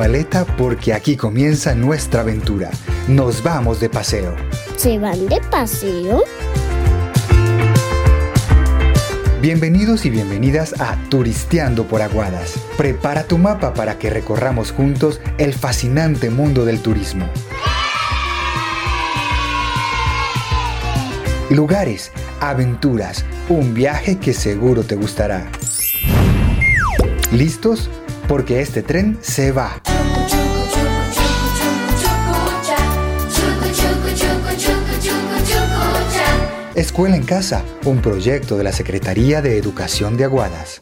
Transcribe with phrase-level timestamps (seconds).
[0.00, 2.70] Maleta porque aquí comienza nuestra aventura.
[3.06, 4.34] Nos vamos de paseo.
[4.76, 6.24] ¿Se van de paseo?
[9.42, 12.54] Bienvenidos y bienvenidas a Turisteando por Aguadas.
[12.78, 17.28] Prepara tu mapa para que recorramos juntos el fascinante mundo del turismo.
[21.50, 25.46] Lugares, aventuras, un viaje que seguro te gustará.
[27.32, 27.90] ¿Listos?
[28.30, 29.79] porque este tren se va.
[36.80, 40.80] Escuela en Casa, un proyecto de la Secretaría de Educación de Aguadas.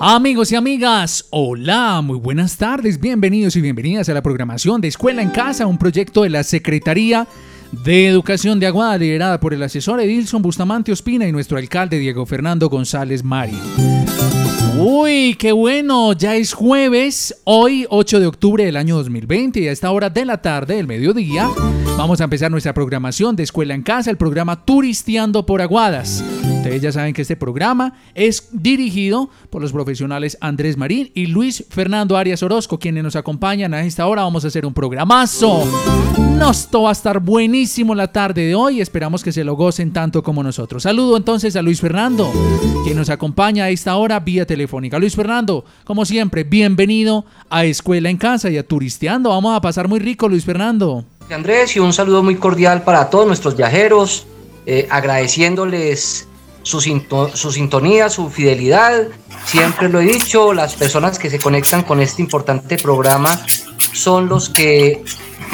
[0.00, 5.22] Amigos y amigas, hola, muy buenas tardes, bienvenidos y bienvenidas a la programación de Escuela
[5.22, 7.28] en Casa, un proyecto de la Secretaría
[7.84, 12.26] de Educación de Aguada, liderada por el asesor Edilson Bustamante Ospina y nuestro alcalde Diego
[12.26, 13.56] Fernando González Mari.
[14.84, 19.72] Uy, qué bueno, ya es jueves, hoy 8 de octubre del año 2020 y a
[19.72, 21.48] esta hora de la tarde, el mediodía,
[21.96, 26.24] vamos a empezar nuestra programación de Escuela en Casa, el programa Turisteando por Aguadas.
[26.62, 31.64] Ustedes ya saben que este programa es dirigido por los profesionales Andrés Marín y Luis
[31.68, 34.22] Fernando Arias Orozco, quienes nos acompañan a esta hora.
[34.22, 35.64] Vamos a hacer un programazo.
[36.38, 38.80] Nos va a estar buenísimo la tarde de hoy.
[38.80, 40.84] Esperamos que se lo gocen tanto como nosotros.
[40.84, 42.30] Saludo entonces a Luis Fernando,
[42.84, 45.00] quien nos acompaña a esta hora vía telefónica.
[45.00, 49.30] Luis Fernando, como siempre, bienvenido a Escuela en Casa y a Turisteando.
[49.30, 51.04] Vamos a pasar muy rico, Luis Fernando.
[51.28, 54.28] Andrés, y un saludo muy cordial para todos nuestros viajeros,
[54.64, 56.28] eh, agradeciéndoles
[56.62, 59.08] su, sintonía, su fidelidad.
[59.44, 63.44] Siempre lo he dicho, las personas que se conectan con este importante programa
[63.92, 65.02] son los que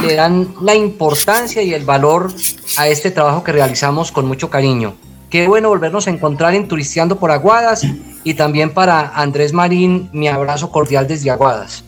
[0.02, 2.32] le dan la importancia y el valor
[2.76, 4.94] a este trabajo que realizamos con mucho cariño.
[5.30, 7.82] Qué bueno volvernos a encontrar en Turisteando por Aguadas
[8.24, 11.84] y también para Andrés Marín, mi abrazo cordial desde Aguadas.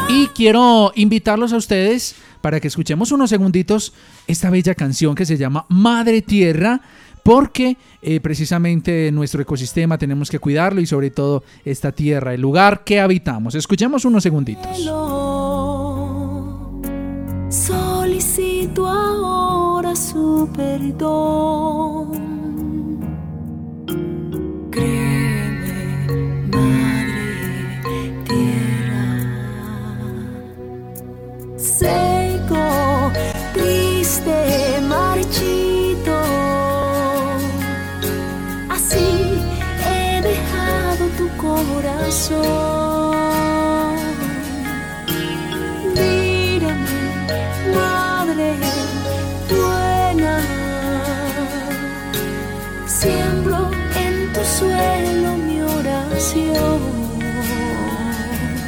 [0.08, 3.94] y quiero invitarlos a ustedes para que escuchemos unos segunditos
[4.28, 6.82] esta bella canción que se llama Madre Tierra
[7.28, 12.86] porque eh, precisamente nuestro ecosistema tenemos que cuidarlo y sobre todo esta tierra, el lugar
[12.86, 13.54] que habitamos.
[13.54, 14.78] Escuchemos unos segunditos.
[17.50, 22.37] Solicito ahora su perdón.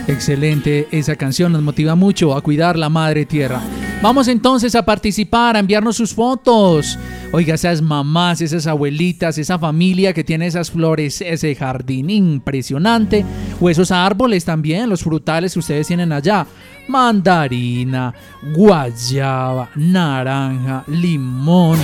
[0.07, 3.62] Excelente, esa canción nos motiva mucho a cuidar la madre tierra.
[4.01, 6.98] Vamos entonces a participar, a enviarnos sus fotos.
[7.31, 13.24] Oiga, esas mamás, esas abuelitas, esa familia que tiene esas flores, ese jardín impresionante,
[13.62, 16.48] o esos árboles también, los frutales que ustedes tienen allá.
[16.88, 18.12] Mandarina,
[18.56, 21.78] guayaba, naranja, limón,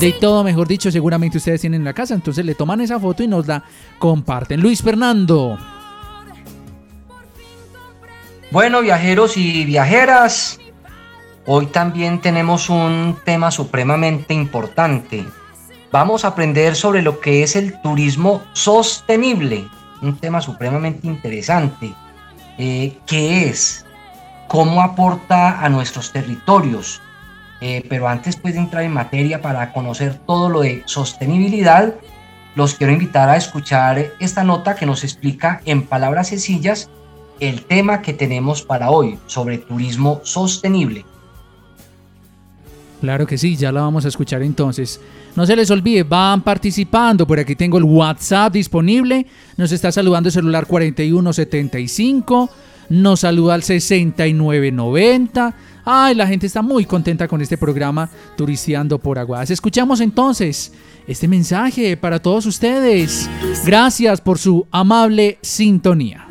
[0.00, 2.14] de todo, mejor dicho, seguramente ustedes tienen en la casa.
[2.14, 3.62] Entonces le toman esa foto y nos la
[3.98, 4.62] comparten.
[4.62, 5.58] Luis Fernando.
[8.50, 10.58] Bueno, viajeros y viajeras,
[11.46, 15.24] hoy también tenemos un tema supremamente importante.
[15.92, 19.66] Vamos a aprender sobre lo que es el turismo sostenible,
[20.02, 21.94] un tema supremamente interesante.
[22.58, 23.86] Eh, ¿Qué es?
[24.48, 27.00] ¿Cómo aporta a nuestros territorios?
[27.60, 31.94] Eh, pero antes pues, de entrar en materia para conocer todo lo de sostenibilidad,
[32.54, 36.90] los quiero invitar a escuchar esta nota que nos explica en palabras sencillas
[37.40, 41.04] el tema que tenemos para hoy sobre turismo sostenible.
[43.00, 45.00] Claro que sí, ya la vamos a escuchar entonces.
[45.34, 47.26] No se les olvide, van participando.
[47.26, 49.26] Por aquí tengo el WhatsApp disponible.
[49.56, 52.50] Nos está saludando el celular 4175.
[52.88, 55.54] Nos saluda al 6990.
[55.84, 59.50] Ay, la gente está muy contenta con este programa Turisteando por Aguas.
[59.50, 60.72] Escuchamos entonces
[61.06, 63.30] este mensaje para todos ustedes.
[63.64, 66.25] Gracias por su amable sintonía.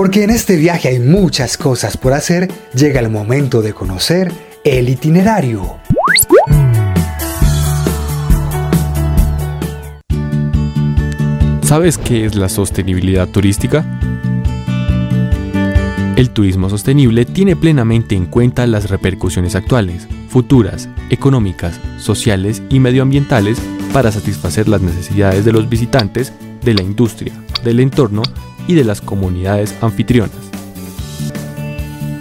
[0.00, 4.32] Porque en este viaje hay muchas cosas por hacer, llega el momento de conocer
[4.64, 5.76] el itinerario.
[11.62, 13.84] ¿Sabes qué es la sostenibilidad turística?
[16.16, 23.58] El turismo sostenible tiene plenamente en cuenta las repercusiones actuales, futuras, económicas, sociales y medioambientales
[23.92, 26.32] para satisfacer las necesidades de los visitantes,
[26.64, 27.34] de la industria,
[27.64, 28.22] del entorno
[28.70, 30.30] y de las comunidades anfitrionas.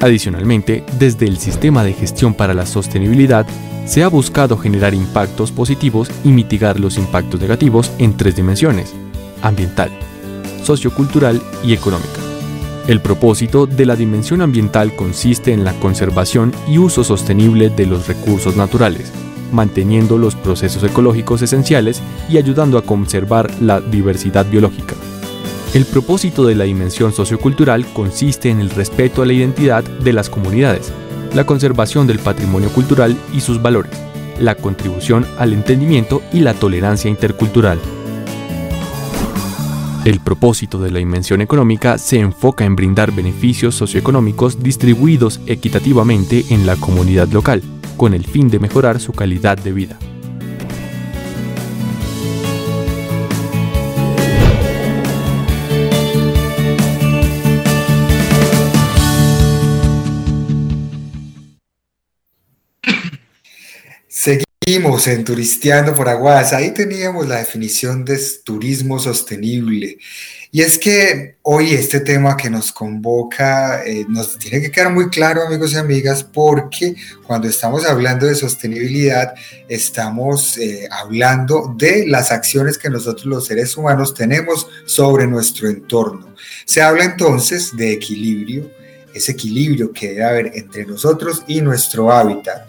[0.01, 3.46] Adicionalmente, desde el Sistema de Gestión para la Sostenibilidad,
[3.86, 8.96] se ha buscado generar impactos positivos y mitigar los impactos negativos en tres dimensiones,
[9.44, 9.91] ambiental,
[10.63, 12.20] sociocultural y económica.
[12.88, 18.08] El propósito de la dimensión ambiental consiste en la conservación y uso sostenible de los
[18.08, 19.12] recursos naturales,
[19.51, 24.96] manteniendo los procesos ecológicos esenciales y ayudando a conservar la diversidad biológica.
[25.72, 30.28] El propósito de la dimensión sociocultural consiste en el respeto a la identidad de las
[30.28, 30.92] comunidades,
[31.36, 33.92] la conservación del patrimonio cultural y sus valores,
[34.40, 37.80] la contribución al entendimiento y la tolerancia intercultural.
[40.06, 46.66] El propósito de la dimensión económica se enfoca en brindar beneficios socioeconómicos distribuidos equitativamente en
[46.66, 47.62] la comunidad local,
[47.96, 50.00] con el fin de mejorar su calidad de vida.
[64.72, 66.54] En Turisteando por Aguas.
[66.54, 69.98] Ahí teníamos la definición de turismo sostenible.
[70.52, 75.10] Y es que hoy este tema que nos convoca eh, nos tiene que quedar muy
[75.10, 76.94] claro, amigos y amigas, porque
[77.26, 79.34] cuando estamos hablando de sostenibilidad,
[79.68, 86.36] estamos eh, hablando de las acciones que nosotros los seres humanos tenemos sobre nuestro entorno.
[86.66, 88.70] Se habla entonces de equilibrio,
[89.20, 92.68] ese equilibrio que debe haber entre nosotros y nuestro hábitat.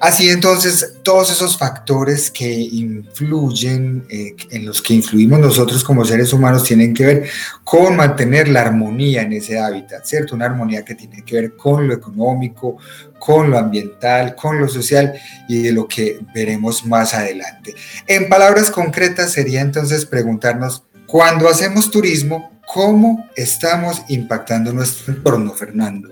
[0.00, 6.32] Así entonces, todos esos factores que influyen, eh, en los que influimos nosotros como seres
[6.32, 7.30] humanos, tienen que ver
[7.64, 10.36] con mantener la armonía en ese hábitat, ¿cierto?
[10.36, 12.78] Una armonía que tiene que ver con lo económico,
[13.18, 15.14] con lo ambiental, con lo social
[15.48, 17.74] y de lo que veremos más adelante.
[18.06, 26.10] En palabras concretas sería entonces preguntarnos, cuando hacemos turismo, ¿cómo estamos impactando nuestro entorno, Fernando?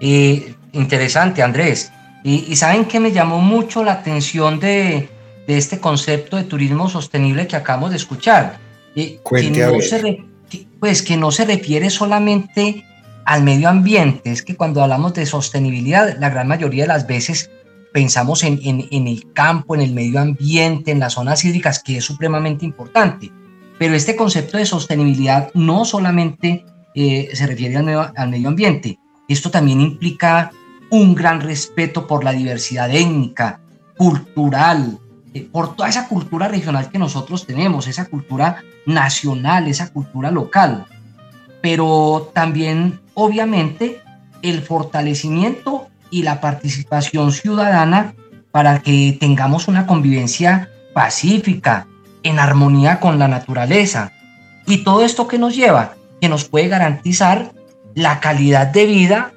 [0.00, 1.92] Eh, interesante, Andrés.
[2.24, 5.08] Y, saben que me llamó mucho la atención de,
[5.46, 8.58] este concepto de turismo sostenible que acabamos de escuchar.
[8.94, 10.24] que, no se
[10.78, 12.84] pues que no se refiere solamente
[13.24, 17.50] al medio ambiente, es que cuando hablamos de sostenibilidad, la gran mayoría de las veces
[17.92, 22.04] pensamos en, en, el campo, en el medio ambiente, en las zonas hídricas, que es
[22.04, 23.30] supremamente importante.
[23.82, 29.80] Pero este concepto de sostenibilidad no solamente eh, se refiere al medio, ambiente, esto también
[29.80, 30.52] implica
[30.88, 33.58] un gran respeto por la diversidad étnica,
[33.96, 35.00] cultural,
[35.34, 40.86] eh, por toda esa cultura regional que nosotros tenemos, esa cultura nacional, esa cultura local.
[41.60, 44.00] Pero también, obviamente,
[44.42, 48.14] el fortalecimiento y la participación ciudadana
[48.52, 51.88] para que tengamos una convivencia pacífica,
[52.22, 54.12] en armonía con la naturaleza.
[54.66, 57.52] Y todo esto que nos lleva, que nos puede garantizar
[57.94, 59.32] la calidad de vida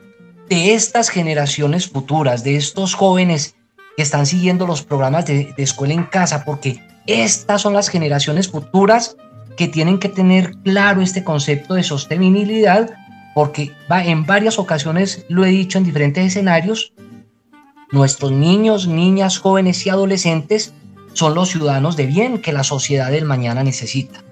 [0.49, 3.55] de estas generaciones futuras, de estos jóvenes
[3.97, 9.17] que están siguiendo los programas de, escuela en casa, porque estas son las generaciones futuras
[9.57, 12.93] que tienen que tener claro este concepto de sostenibilidad,
[13.33, 16.93] porque va, en varias ocasiones lo he dicho en diferentes escenarios,
[17.91, 20.73] nuestros niños, niñas, jóvenes y adolescentes
[21.15, 24.23] son los ciudadanos de bien que la sociedad del mañana necesita.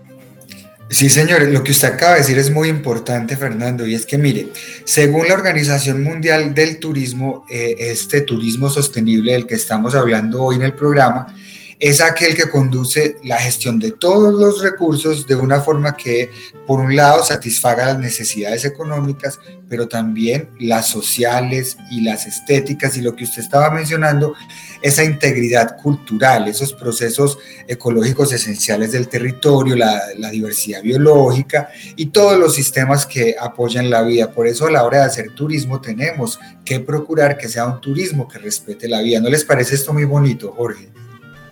[0.89, 4.19] Sí, señor, lo que usted acaba de decir es muy importante, Fernando, y es que,
[4.19, 4.49] mire,
[4.85, 10.57] según la Organización Mundial del Turismo, eh, este turismo sostenible del que estamos hablando hoy
[10.57, 11.33] en el programa,
[11.79, 16.29] es aquel que conduce la gestión de todos los recursos de una forma que,
[16.67, 23.01] por un lado, satisfaga las necesidades económicas, pero también las sociales y las estéticas y
[23.01, 24.35] lo que usted estaba mencionando,
[24.83, 32.53] esa integridad cultural, esos procesos ecológicos esenciales del territorio, la, diversidad biológica y todos los
[32.53, 34.31] sistemas que apoyan la vida.
[34.31, 38.27] Por eso a la hora de hacer turismo tenemos que procurar que sea un turismo
[38.27, 39.19] que respete la vida.
[39.19, 41.02] ¿No les parece esto muy bonito, Jorge?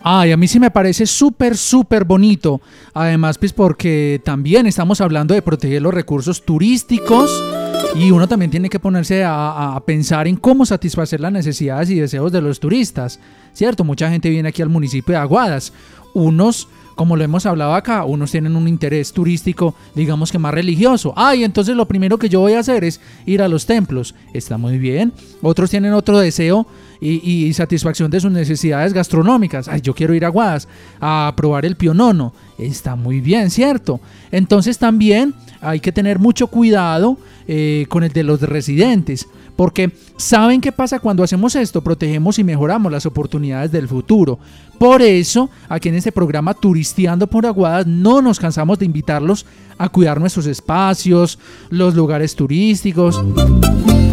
[0.04, 2.60] Ay, a mí sí me parece súper, súper bonito.
[2.92, 7.30] Además, pues porque también estamos hablando de proteger los recursos turísticos
[7.94, 12.32] y uno también tiene que ponerse a, pensar en cómo satisfacer las necesidades y deseos
[12.32, 13.20] de los turistas.
[13.52, 13.84] ¿Cierto?
[13.84, 15.72] Mucha gente viene aquí al municipio de Aguadas.
[16.14, 21.12] Unos como lo hemos hablado acá, unos tienen un interés turístico, digamos que más religioso.
[21.16, 24.14] Ay, entonces lo primero que yo voy a hacer es ir a los templos.
[24.32, 25.12] Está muy bien.
[25.40, 26.66] Otros tienen otro deseo
[27.00, 29.68] y, satisfacción de sus necesidades gastronómicas.
[29.68, 30.68] Ay, yo quiero ir a Aguadas
[31.00, 32.32] a probar el pionono.
[32.58, 34.00] Está muy bien, ¿cierto?
[34.30, 37.18] Entonces también hay que tener mucho cuidado
[37.48, 39.28] eh, con el de los residentes.
[39.56, 41.82] Porque ¿saben qué pasa cuando hacemos esto?
[41.82, 44.38] Protegemos y mejoramos las oportunidades del futuro.
[44.78, 49.46] Por eso, aquí en este programa Turisteando por Aguadas, no nos cansamos de invitarlos
[49.78, 51.38] a cuidar nuestros espacios,
[51.70, 53.22] los lugares turísticos.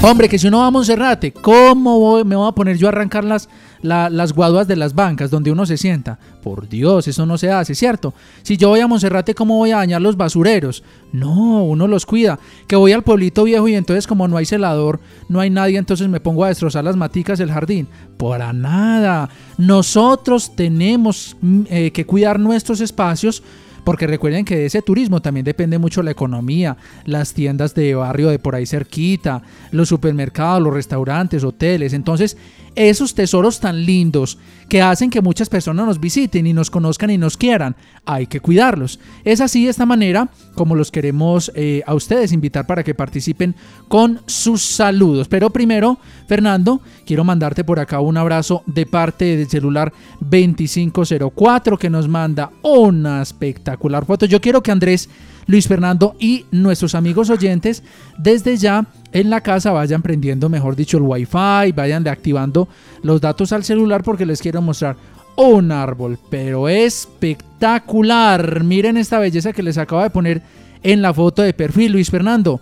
[0.01, 3.24] Hombre, que si uno va a Monserrate, ¿cómo me voy a poner yo a arrancar
[3.24, 3.50] las,
[3.82, 6.20] las guaduas de las bancas donde uno se sienta?
[6.42, 8.14] Por Dios, eso no se hace, ¿cierto?
[8.44, 10.84] Si yo voy a Monserrate, ¿cómo voy a dañar los basureros?
[11.12, 12.40] No, uno los cuida.
[12.68, 16.08] Que voy al pueblito viejo y entonces como no hay celador, no hay nadie, entonces
[16.08, 17.88] me pongo a destrozar las maticas del jardín.
[18.18, 19.30] Para nada.
[19.58, 23.44] Nosotros tenemos mm, eh, que cuidar nuestros espacios
[23.84, 28.30] porque recuerden que de ese turismo también depende mucho la economía, las tiendas de barrio
[28.30, 31.94] de por ahí cerquita, los supermercados, los restaurantes, hoteles.
[31.94, 32.38] Entonces,
[32.76, 34.38] esos tesoros tan lindos
[34.70, 38.40] que hacen que muchas personas nos visiten y nos conozcan y nos quieran, hay que
[38.40, 39.00] cuidarlos.
[39.24, 43.56] Es así de esta manera como los queremos eh, a ustedes invitar para que participen
[43.88, 45.28] con sus saludos.
[45.28, 45.98] Pero primero,
[46.28, 52.52] Fernando, quiero mandarte por acá un abrazo de parte del celular 2504 que nos manda
[52.62, 54.26] una espectacular foto.
[54.26, 55.10] Yo quiero que Andrés
[55.50, 57.82] Luis Fernando y nuestros amigos oyentes
[58.20, 62.68] desde ya en la casa vayan prendiendo, mejor dicho, el wifi, vayan activando
[63.01, 64.96] los datos al celular porque les quiero mostrar
[65.36, 68.63] un árbol, pero espectacular.
[68.63, 70.44] Miren esta belleza que les acabo de poner
[70.84, 72.62] en la foto de perfil, Luis Fernando.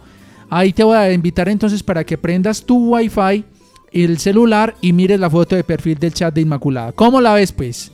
[0.49, 3.43] Ahí te voy a invitar entonces para que prendas tu wifi,
[3.91, 6.93] el celular y mires la foto de perfil del chat de Inmaculada.
[6.93, 7.91] ¿Cómo la ves pues?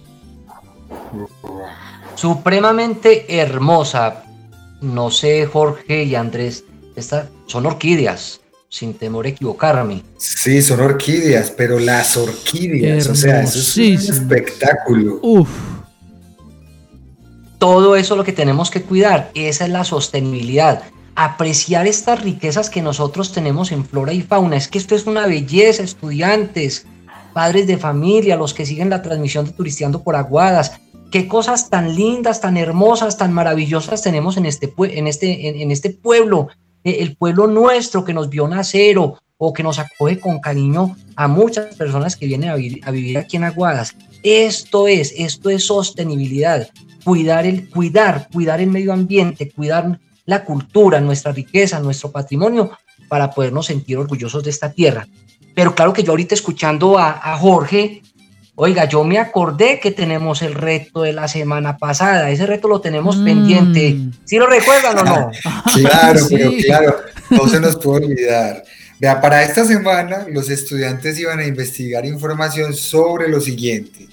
[2.14, 4.26] Supremamente hermosa.
[4.84, 6.66] No sé, Jorge y Andrés,
[6.98, 10.04] esta, son orquídeas, sin temor a equivocarme.
[10.18, 13.78] Sí, son orquídeas, pero las orquídeas, o sea, eso es
[14.10, 15.20] un espectáculo.
[15.22, 15.50] Uf,
[17.60, 19.32] Todo eso es lo que tenemos que cuidar.
[19.36, 20.84] Esa es la sostenibilidad.
[21.16, 24.58] Apreciar estas riquezas que nosotros tenemos en flora y fauna.
[24.58, 26.86] Es que esto es una belleza, estudiantes,
[27.32, 30.74] padres de familia, los que siguen la transmisión de Turisteando por Aguadas.
[31.14, 35.92] Qué cosas tan lindas, tan hermosas, tan maravillosas tenemos en este, en este, en, este
[35.92, 36.48] pueblo.
[36.84, 39.20] Eh, El pueblo nuestro que nos vio nacer o,
[39.54, 43.96] que nos acoge con cariño a muchas personas que vienen a vivir, aquí en Aguadas.
[44.24, 46.68] Esto es, esto es sostenibilidad
[47.04, 52.72] cuidar el, cuidar, cuidar el medio ambiente, cuidar la cultura, nuestra riqueza, nuestro patrimonio,
[53.08, 55.08] para podernos sentir orgullosos de esta tierra.
[55.54, 58.02] Pero claro que yo ahorita escuchando a Jorge,
[58.56, 62.82] oiga, yo me acordé que tenemos el reto de la semana pasada, ese reto lo
[62.82, 63.26] tenemos Mm.
[63.26, 63.98] pendiente.
[64.26, 65.32] ¿Sí lo recuerdan o no?
[65.82, 66.36] Claro, Sí.
[66.38, 66.96] pero claro,
[67.32, 68.64] no se nos puede olvidar.
[69.00, 74.08] Vea, para esta semana los estudiantes iban a investigar información sobre lo siguiente.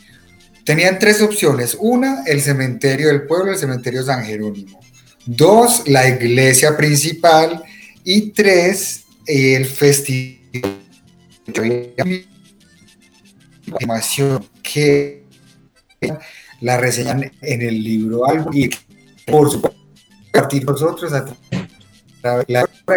[0.65, 1.77] Tenían tres opciones.
[1.79, 4.81] Una, el cementerio del pueblo, el cementerio San Jerónimo.
[5.27, 7.63] Dos, la iglesia principal.
[8.05, 10.41] Y tres, el festival.
[13.71, 15.25] Información que
[16.61, 18.69] la reseñan en el libro algo y
[19.27, 19.79] por supuesto
[20.33, 21.25] compartir nosotros a
[22.21, 22.47] través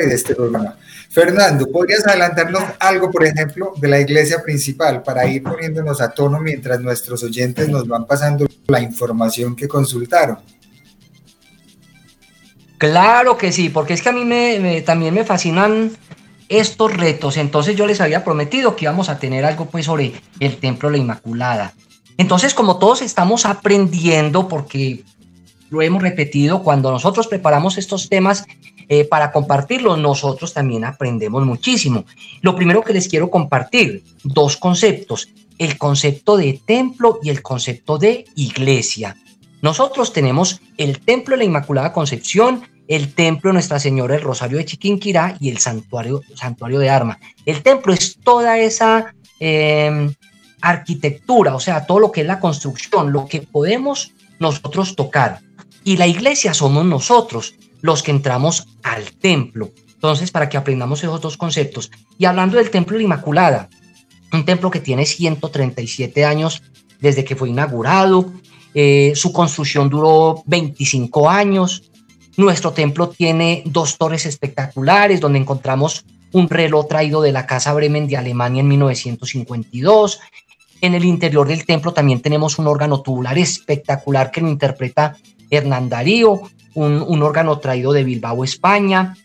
[0.09, 0.77] de este programa.
[1.09, 6.39] Fernando, ¿podrías adelantarnos algo, por ejemplo, de la iglesia principal para ir poniéndonos a tono
[6.39, 10.39] mientras nuestros oyentes nos van pasando la información que consultaron?
[12.77, 15.91] Claro que sí, porque es que a mí me- también me fascinan
[16.49, 17.37] estos retos.
[17.37, 20.97] Entonces yo les había prometido que íbamos a tener algo pues sobre el Templo de
[20.97, 21.73] la Inmaculada.
[22.17, 25.03] Entonces como todos estamos aprendiendo, porque
[25.69, 28.45] lo hemos repetido, cuando nosotros preparamos estos temas
[28.89, 32.05] eh, para compartirlos, nosotros también aprendemos muchísimo.
[32.41, 37.97] Lo primero que les quiero compartir, dos conceptos, el concepto de templo y el concepto
[37.97, 39.15] de iglesia.
[39.63, 44.65] Nosotros tenemos el Templo de la Inmaculada Concepción, el Templo Nuestra Señora del Rosario de
[44.65, 47.19] Chiquinquirá y el Santuario, santuario de Arma.
[47.45, 50.11] El templo es toda esa eh,
[50.61, 55.39] arquitectura, o sea, todo lo que es la construcción, lo que podemos nosotros tocar.
[55.83, 59.71] Y la iglesia somos nosotros, los que entramos al templo.
[59.93, 61.91] Entonces, para que aprendamos esos dos conceptos.
[62.17, 63.69] Y hablando del Templo de la Inmaculada,
[64.31, 66.61] un templo que tiene 137 años
[66.99, 68.31] desde que fue inaugurado,
[68.73, 71.91] eh, su construcción duró 25 años.
[72.35, 78.07] Nuestro templo tiene dos torres espectaculares donde encontramos un reloj traído de la Casa Bremen
[78.07, 80.19] de Alemania en 1952.
[80.81, 85.15] En el interior del templo también tenemos un órgano tubular espectacular que lo interpreta
[85.49, 86.41] Hernán Darío,
[86.73, 89.15] un, órgano traído de Bilbao, España.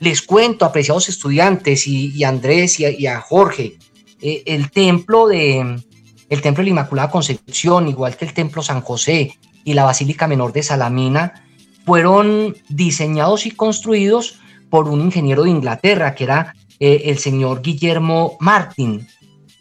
[0.00, 3.78] Les cuento, apreciados estudiantes y, Andrés y a, y a Jorge,
[4.20, 5.82] eh, el templo de
[6.28, 10.28] el templo de la Inmaculada Concepción, igual que el templo San José y la Basílica
[10.28, 11.47] Menor de Salamina,
[11.88, 18.36] fueron diseñados y construidos por un ingeniero de Inglaterra, que era eh, el señor Guillermo
[18.40, 19.08] Martin.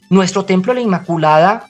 [0.09, 1.69] Nuestro templo de la Inmaculada,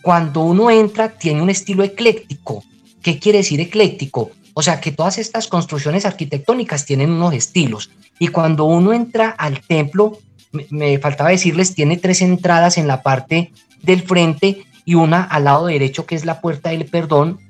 [0.00, 2.64] cuando uno entra, tiene un estilo ecléctico.
[3.02, 4.30] ¿Qué quiere decir ecléctico?
[4.54, 7.90] O sea, que todas estas construcciones arquitectónicas tienen unos estilos.
[8.18, 10.20] Y cuando uno entra al templo,
[10.52, 15.44] me, me faltaba decirles, tiene tres entradas en la parte del frente y una al
[15.44, 17.40] lado derecho, que es la puerta del perdón.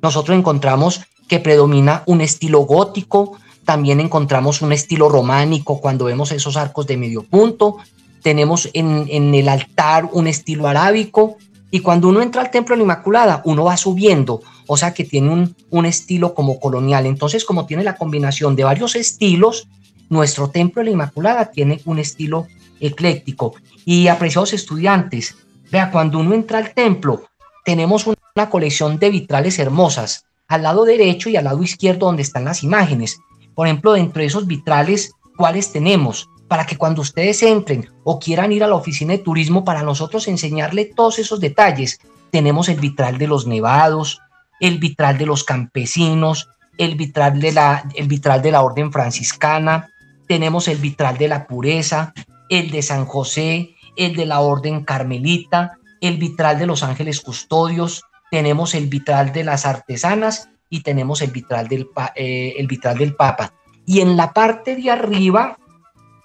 [0.00, 6.56] Nosotros encontramos que predomina un estilo gótico, también encontramos un estilo románico cuando vemos esos
[6.56, 7.78] arcos de medio punto,
[8.22, 11.36] tenemos en, en el altar un estilo arábico
[11.70, 15.04] y cuando uno entra al templo de la Inmaculada, uno va subiendo, o sea que
[15.04, 17.06] tiene un, un estilo como colonial.
[17.06, 19.68] Entonces, como tiene la combinación de varios estilos,
[20.08, 22.46] nuestro templo de la Inmaculada tiene un estilo
[22.80, 23.54] ecléctico.
[23.84, 25.36] Y apreciados estudiantes,
[25.70, 27.24] vea, cuando uno entra al templo,
[27.64, 28.16] tenemos una,
[28.50, 33.18] colección de vitrales hermosas al lado derecho y al lado izquierdo donde están las imágenes.
[33.54, 36.28] Por ejemplo, dentro de esos vitrales, ¿cuáles tenemos?
[36.48, 40.28] Para que cuando ustedes entren o quieran ir a la oficina de turismo para nosotros
[40.28, 41.98] enseñarle todos esos detalles,
[42.30, 44.20] tenemos el vitral de los nevados,
[44.60, 49.90] el vitral de los campesinos, el vitral de la, el vitral de la orden franciscana,
[50.28, 52.12] tenemos el vitral de la pureza,
[52.48, 58.02] el de San José, el de la orden carmelita, el vitral de los ángeles custodios,
[58.30, 63.14] tenemos el vitral de las artesanas y tenemos el vitral del, eh, el vitral del
[63.14, 63.52] Papa.
[63.84, 65.58] Y en la parte de arriba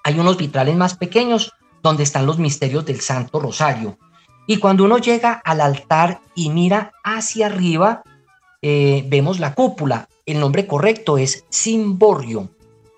[0.03, 1.51] hay unos vitrales más pequeños
[1.83, 3.97] donde están los misterios del Santo Rosario.
[4.47, 8.03] Y cuando uno llega al altar y mira hacia arriba,
[8.61, 10.09] eh, vemos la cúpula.
[10.25, 12.49] El nombre correcto es Simborio.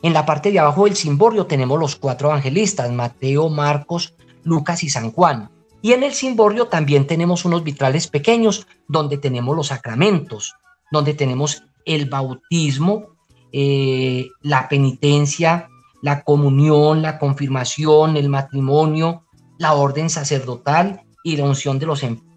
[0.01, 4.89] En la parte de abajo del Simborio tenemos los cuatro evangelistas, Mateo, Marcos, Lucas y
[4.89, 5.49] San Juan.
[5.83, 10.55] Y en el Simborio también tenemos unos vitrales pequeños donde tenemos los sacramentos,
[10.89, 13.17] donde tenemos el bautismo,
[13.51, 15.67] eh, la penitencia,
[16.01, 19.25] la comunión, la confirmación, el matrimonio,
[19.59, 22.33] la orden sacerdotal y la unción de los enfermos.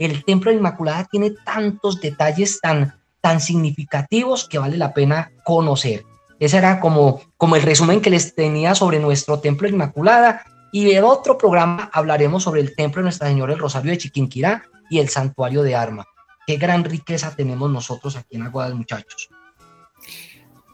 [0.00, 6.04] El Templo de Inmaculada tiene tantos detalles tan, tan significativos que vale la pena conocer.
[6.40, 10.42] Ese era como, como el resumen que les tenía sobre nuestro Templo de Inmaculada.
[10.72, 14.62] Y en otro programa hablaremos sobre el Templo de Nuestra Señora del Rosario de Chiquinquirá
[14.88, 16.06] y el Santuario de Arma.
[16.46, 19.30] Qué gran riqueza tenemos nosotros aquí en Aguadas, muchachos.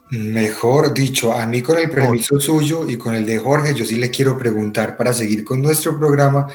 [0.09, 3.97] Mejor dicho, a mí con el permiso suyo y con el de Jorge, yo sí
[3.97, 6.47] le quiero preguntar para seguir con nuestro programa,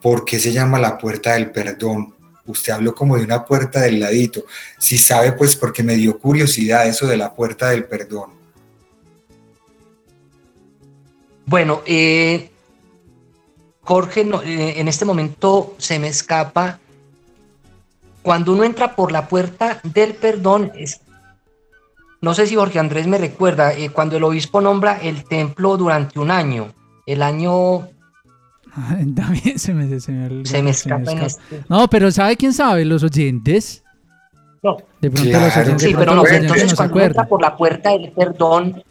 [0.00, 2.14] ¿por qué se llama la puerta del perdón?
[2.46, 4.44] Usted habló como de una puerta del ladito.
[4.78, 8.30] Si sabe, pues porque me dio curiosidad eso de la puerta del perdón.
[11.46, 12.49] Bueno, eh,
[13.90, 16.78] Jorge, eh, en este momento se me escapa.
[18.22, 21.00] Cuando uno entra por la puerta del perdón, es
[22.20, 26.20] no sé si Jorge Andrés me recuerda, eh, cuando el obispo nombra el templo durante
[26.20, 26.72] un año,
[27.04, 27.88] el año...
[29.16, 31.64] También se me, se me, se me escapa, en este.
[31.68, 32.84] No, pero ¿sabe quién sabe?
[32.84, 33.82] Los oyentes.
[34.62, 34.76] No.
[35.00, 35.82] De pronto los oyentes.
[35.82, 38.84] Sí, pero no, entonces cuando uno entra por la puerta del perdón,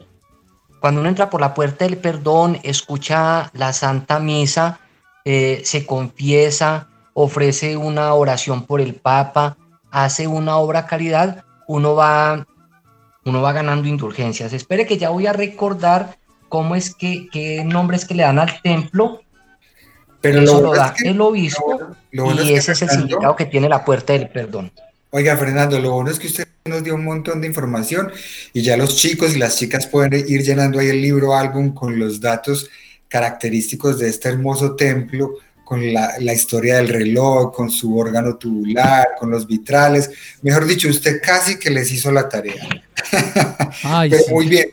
[0.81, 4.81] cuando uno entra por la puerta del perdón, escucha la Santa Misa,
[5.31, 9.57] eh, se confiesa, ofrece una oración por el Papa,
[9.91, 12.47] hace una obra caridad, uno va
[13.25, 14.53] uno va ganando indulgencias.
[14.53, 18.59] Espere que ya voy a recordar cómo es que, qué nombres que le dan al
[18.63, 19.21] templo.
[20.19, 21.79] Pero Eso lo, da el obispo
[22.11, 24.71] y ese es el significado que tiene la puerta del perdón.
[25.11, 28.11] Oiga, Fernando, lo bueno es que usted nos dio un montón de información
[28.51, 31.99] y ya los chicos y las chicas pueden ir llenando ahí el libro álbum con
[31.99, 32.67] los datos
[33.09, 35.33] característicos de este hermoso templo
[35.69, 40.09] con la, la, historia del reloj, con su órgano tubular, con los vitrales.
[40.41, 42.67] Mejor dicho, usted casi que les hizo la tarea.
[44.09, 44.69] Pero muy bien,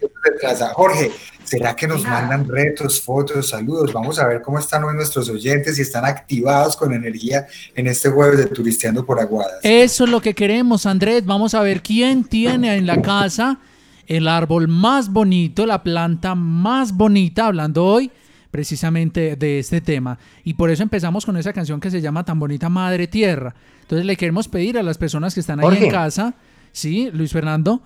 [0.73, 1.13] Jorge,
[1.45, 3.93] ¿será que nos mandan retos, fotos, saludos?
[3.93, 8.09] Vamos a ver cómo están hoy nuestros oyentes y están activados con energía en este
[8.09, 9.59] jueves de Turisteando por Aguadas.
[9.65, 11.27] Eso es lo que queremos, Andrés.
[11.27, 13.59] Vamos a ver quién tiene en la casa
[14.07, 18.11] el árbol más bonito, la planta más bonita, hablando hoy
[18.51, 20.19] precisamente de este tema.
[20.45, 23.55] Y por eso empezamos con esa canción que se llama Tan Bonita Madre Tierra.
[23.83, 26.35] Entonces le queremos pedir a las personas que están ahí en casa,
[26.73, 27.81] ¿sí, Luis Fernando?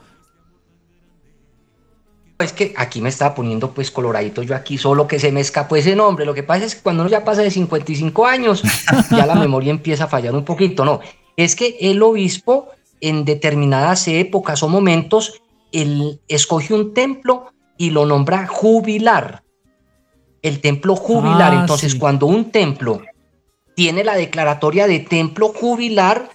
[2.38, 5.76] Es que aquí me estaba poniendo pues coloradito yo aquí, solo que se me escapó
[5.76, 6.24] ese nombre.
[6.24, 8.62] Lo que pasa es que cuando uno ya pasa de 55 años,
[9.10, 10.84] ya la memoria empieza a fallar un poquito.
[10.84, 11.00] No,
[11.36, 12.68] es que el obispo
[13.00, 15.40] en determinadas épocas o momentos,
[15.72, 19.42] él escoge un templo y lo nombra jubilar
[20.42, 21.52] el templo jubilar.
[21.54, 23.02] Ah, Entonces, cuando un templo
[23.74, 26.30] tiene la declaratoria de templo jubilar,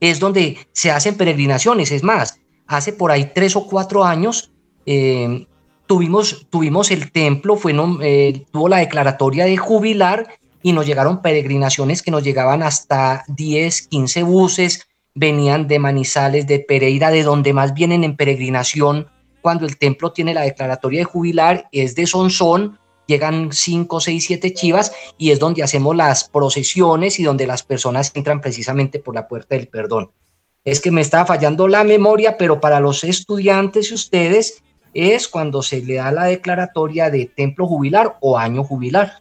[0.00, 1.90] es donde se hacen peregrinaciones.
[1.90, 4.52] Es más, hace por ahí tres o cuatro años
[4.84, 5.46] eh,
[5.86, 12.02] tuvimos, tuvimos el templo, fue, eh, tuvo la declaratoria de jubilar y nos llegaron peregrinaciones
[12.02, 17.72] que nos llegaban hasta 10, 15 buses, venían de Manizales, de Pereira, de donde más
[17.72, 19.08] vienen en peregrinación
[19.40, 24.54] cuando el templo tiene la declaratoria de jubilar, es de Sonsón, llegan 5, 6, 7
[24.54, 29.28] chivas y es donde hacemos las procesiones y donde las personas entran precisamente por la
[29.28, 30.10] puerta del perdón.
[30.64, 34.62] Es que me está fallando la memoria, pero para los estudiantes y ustedes
[34.94, 39.20] es cuando se le da la declaratoria de templo jubilar o año jubilar.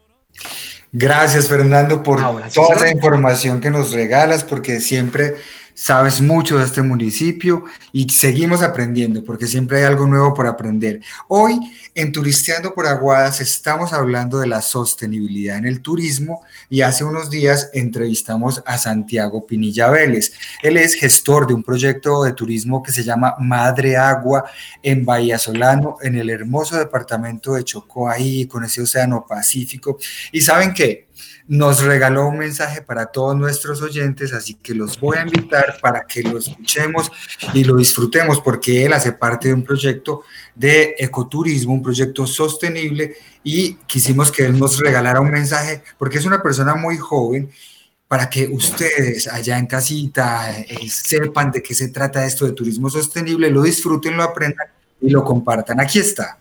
[0.91, 2.21] Gracias, Fernando, por
[2.53, 5.35] toda la información que nos regalas, porque siempre
[5.75, 11.01] sabes mucho de este municipio y seguimos aprendiendo porque siempre hay algo nuevo por aprender.
[11.27, 11.59] Hoy
[11.93, 17.29] en Turisteando por Aguadas estamos hablando de la sostenibilidad en el turismo y hace unos
[17.29, 20.33] días entrevistamos a Santiago Pinilla Vélez.
[20.63, 24.45] Él es gestor de un proyecto de turismo que se llama Madre Agua
[24.81, 29.97] en Bahía Solano, en el hermoso departamento de Chocó, ahí con ese océano Pacífico.
[30.31, 31.04] Y saben qué?
[31.47, 36.05] Nos regaló un mensaje para todos nuestros oyentes, así que los voy a invitar para
[36.05, 37.11] que lo escuchemos
[37.53, 40.23] y lo disfrutemos, porque él hace parte de un proyecto
[40.55, 46.25] de ecoturismo, un proyecto sostenible, y quisimos que él nos regalara un mensaje, porque es
[46.25, 47.51] una persona muy joven
[48.07, 52.89] para que ustedes allá en casita eh, sepan de qué se trata esto de turismo
[52.89, 54.67] sostenible, lo disfruten, lo aprendan
[55.01, 55.79] y lo compartan.
[55.79, 56.37] Aquí está.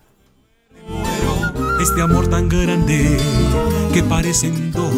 [1.81, 3.17] Este amor tan grande
[3.95, 4.91] que parecen dos,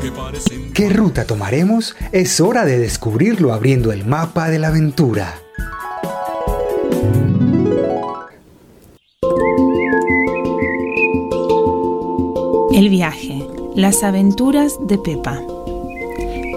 [0.00, 1.94] que parecen ¿Qué ruta tomaremos?
[2.12, 5.34] Es hora de descubrirlo abriendo el mapa de la aventura.
[12.72, 15.42] El viaje, las aventuras de Pepa.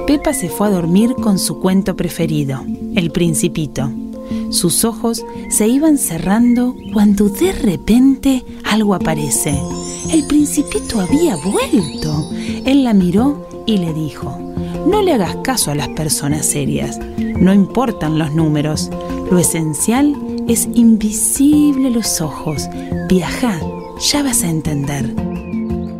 [0.07, 2.63] Pepa se fue a dormir con su cuento preferido,
[2.95, 3.91] El Principito.
[4.49, 9.59] Sus ojos se iban cerrando cuando de repente algo aparece.
[10.11, 12.29] El principito había vuelto.
[12.65, 14.37] Él la miró y le dijo,
[14.85, 16.99] no le hagas caso a las personas serias.
[17.39, 18.89] No importan los números.
[19.31, 20.15] Lo esencial
[20.47, 22.67] es invisible los ojos.
[23.07, 23.59] Viaja,
[24.11, 25.13] ya vas a entender.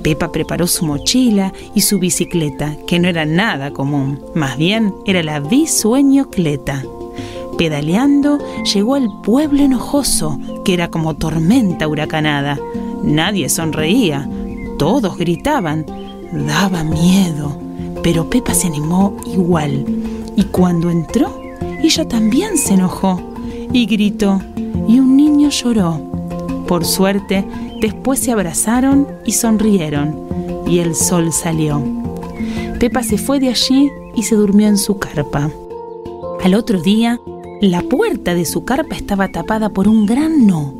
[0.03, 5.23] Pepa preparó su mochila y su bicicleta, que no era nada común, más bien era
[5.23, 6.83] la bisueñocleta.
[7.57, 8.39] Pedaleando,
[8.73, 12.57] llegó al pueblo enojoso, que era como tormenta huracanada.
[13.03, 14.29] Nadie sonreía,
[14.77, 15.85] todos gritaban,
[16.31, 17.57] daba miedo,
[18.01, 19.85] pero Pepa se animó igual.
[20.35, 21.39] Y cuando entró,
[21.81, 23.21] ella también se enojó
[23.71, 24.41] y gritó,
[24.87, 26.01] y un niño lloró.
[26.67, 27.45] Por suerte,
[27.81, 30.15] después se abrazaron y sonrieron,
[30.65, 31.83] y el sol salió.
[32.79, 35.49] Pepa se fue de allí y se durmió en su carpa.
[36.43, 37.19] Al otro día,
[37.63, 40.73] la puerta de su carpa estaba tapada por un gran no.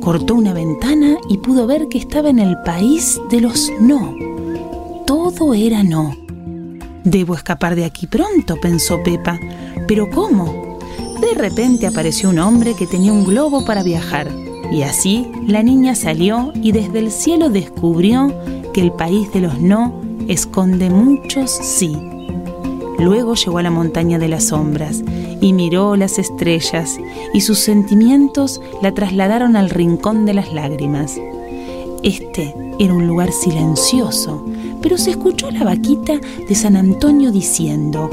[0.00, 4.14] Cortó una ventana y pudo ver que estaba en el país de los no.
[5.04, 6.14] Todo era no.
[7.02, 9.40] Debo escapar de aquí pronto, pensó Pepa.
[9.88, 10.78] ¿Pero cómo?
[11.20, 14.30] De repente apareció un hombre que tenía un globo para viajar.
[14.70, 18.32] Y así la niña salió y desde el cielo descubrió
[18.72, 21.98] que el país de los no esconde muchos sí.
[23.00, 25.02] Luego llegó a la montaña de las sombras
[25.42, 26.98] y miró las estrellas
[27.34, 31.20] y sus sentimientos la trasladaron al rincón de las lágrimas.
[32.02, 34.46] Este era un lugar silencioso,
[34.80, 38.08] pero se escuchó la vaquita de San Antonio diciendo,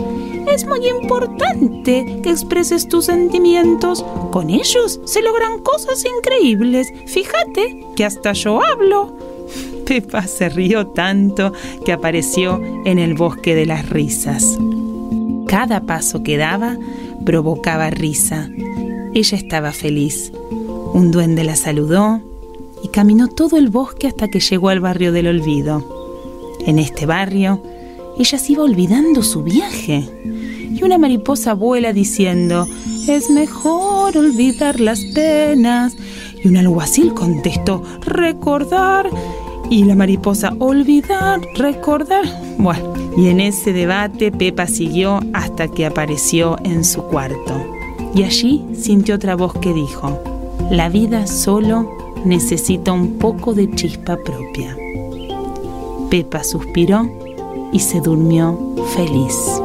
[0.54, 4.04] es muy importante que expreses tus sentimientos.
[4.32, 6.92] Con ellos se logran cosas increíbles.
[7.06, 9.15] Fíjate que hasta yo hablo.
[9.86, 11.54] Pepa se rió tanto
[11.86, 14.58] que apareció en el bosque de las risas.
[15.48, 16.78] Cada paso que daba
[17.25, 18.49] provocaba risa.
[19.13, 20.32] Ella estaba feliz.
[20.93, 22.21] Un duende la saludó
[22.84, 26.58] y caminó todo el bosque hasta que llegó al barrio del olvido.
[26.65, 27.63] En este barrio,
[28.17, 30.08] ella se iba olvidando su viaje.
[30.71, 32.67] Y una mariposa vuela diciendo,
[33.08, 35.95] es mejor olvidar las penas.
[36.43, 39.10] Y un alguacil contestó, recordar.
[39.69, 42.25] Y la mariposa, olvidar, recordar.
[42.58, 47.54] Bueno, y en ese debate Pepa siguió hasta que apareció en su cuarto.
[48.13, 50.19] Y allí sintió otra voz que dijo,
[50.72, 54.76] la vida solo necesita un poco de chispa propia.
[56.10, 57.10] Pepa suspiró
[57.72, 58.58] y se durmió
[58.95, 59.62] feliz.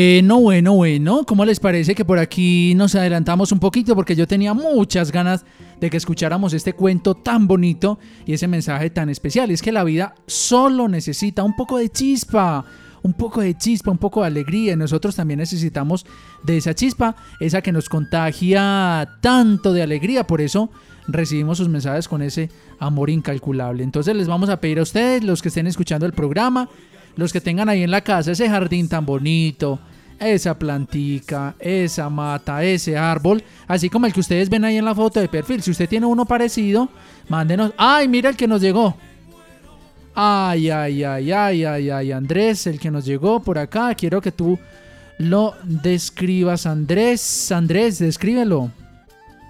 [0.00, 3.94] Bueno, bueno, bueno, ¿cómo les parece que por aquí nos adelantamos un poquito?
[3.94, 5.44] Porque yo tenía muchas ganas
[5.78, 9.50] de que escucháramos este cuento tan bonito y ese mensaje tan especial.
[9.50, 12.64] Es que la vida solo necesita un poco de chispa,
[13.02, 14.72] un poco de chispa, un poco de alegría.
[14.72, 16.06] Y nosotros también necesitamos
[16.44, 20.26] de esa chispa, esa que nos contagia tanto de alegría.
[20.26, 20.70] Por eso
[21.08, 23.84] recibimos sus mensajes con ese amor incalculable.
[23.84, 26.70] Entonces les vamos a pedir a ustedes, los que estén escuchando el programa,
[27.20, 29.78] los que tengan ahí en la casa ese jardín tan bonito,
[30.18, 34.94] esa plantica, esa mata, ese árbol, así como el que ustedes ven ahí en la
[34.94, 35.62] foto de perfil.
[35.62, 36.88] Si usted tiene uno parecido,
[37.28, 37.72] mándenos.
[37.76, 38.96] ¡Ay, mira el que nos llegó!
[40.14, 43.94] Ay, ay, ay, ay, ay, ay, Andrés, el que nos llegó por acá.
[43.94, 44.58] Quiero que tú
[45.18, 47.52] lo describas, Andrés.
[47.52, 48.70] Andrés, descríbelo.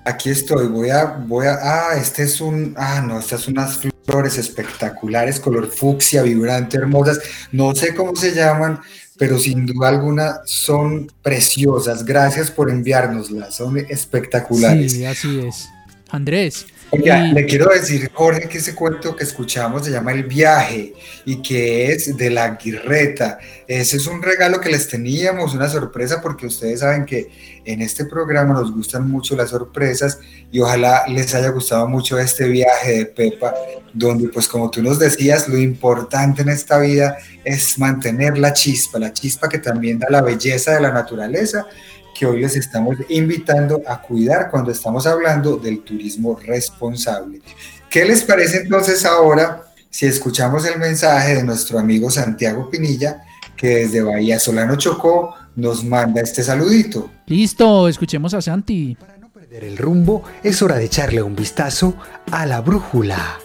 [0.05, 3.79] Aquí estoy, voy a, voy a, ah, este es un, ah, no, estas son unas
[4.05, 7.21] flores espectaculares, color fucsia, vibrante, hermosas,
[7.53, 8.81] no sé cómo se llaman,
[9.19, 14.93] pero sin duda alguna son preciosas, gracias por enviárnoslas, son espectaculares.
[14.93, 15.69] Sí, así es.
[16.09, 20.93] Andrés, Oiga, le quiero decir, Jorge, que ese cuento que escuchamos se llama El viaje
[21.25, 23.39] y que es de la guirreta.
[23.69, 27.31] Ese es un regalo que les teníamos, una sorpresa, porque ustedes saben que
[27.65, 30.19] en este programa nos gustan mucho las sorpresas
[30.51, 33.55] y ojalá les haya gustado mucho este viaje de Pepa,
[33.95, 38.99] donde pues como tú nos decías, lo importante en esta vida es mantener la chispa,
[38.99, 41.67] la chispa que también da la belleza de la naturaleza
[42.15, 47.41] que hoy les estamos invitando a cuidar cuando estamos hablando del turismo responsable.
[47.89, 53.23] ¿Qué les parece entonces ahora si escuchamos el mensaje de nuestro amigo Santiago Pinilla,
[53.57, 57.11] que desde Bahía Solano Chocó nos manda este saludito?
[57.27, 58.97] Listo, escuchemos a Santi.
[58.99, 61.95] Para no perder el rumbo, es hora de echarle un vistazo
[62.31, 63.39] a la brújula.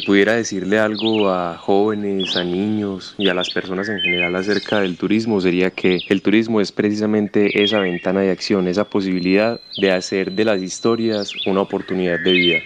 [0.00, 4.80] Si pudiera decirle algo a jóvenes, a niños y a las personas en general acerca
[4.80, 9.92] del turismo, sería que el turismo es precisamente esa ventana de acción, esa posibilidad de
[9.92, 12.58] hacer de las historias una oportunidad de vida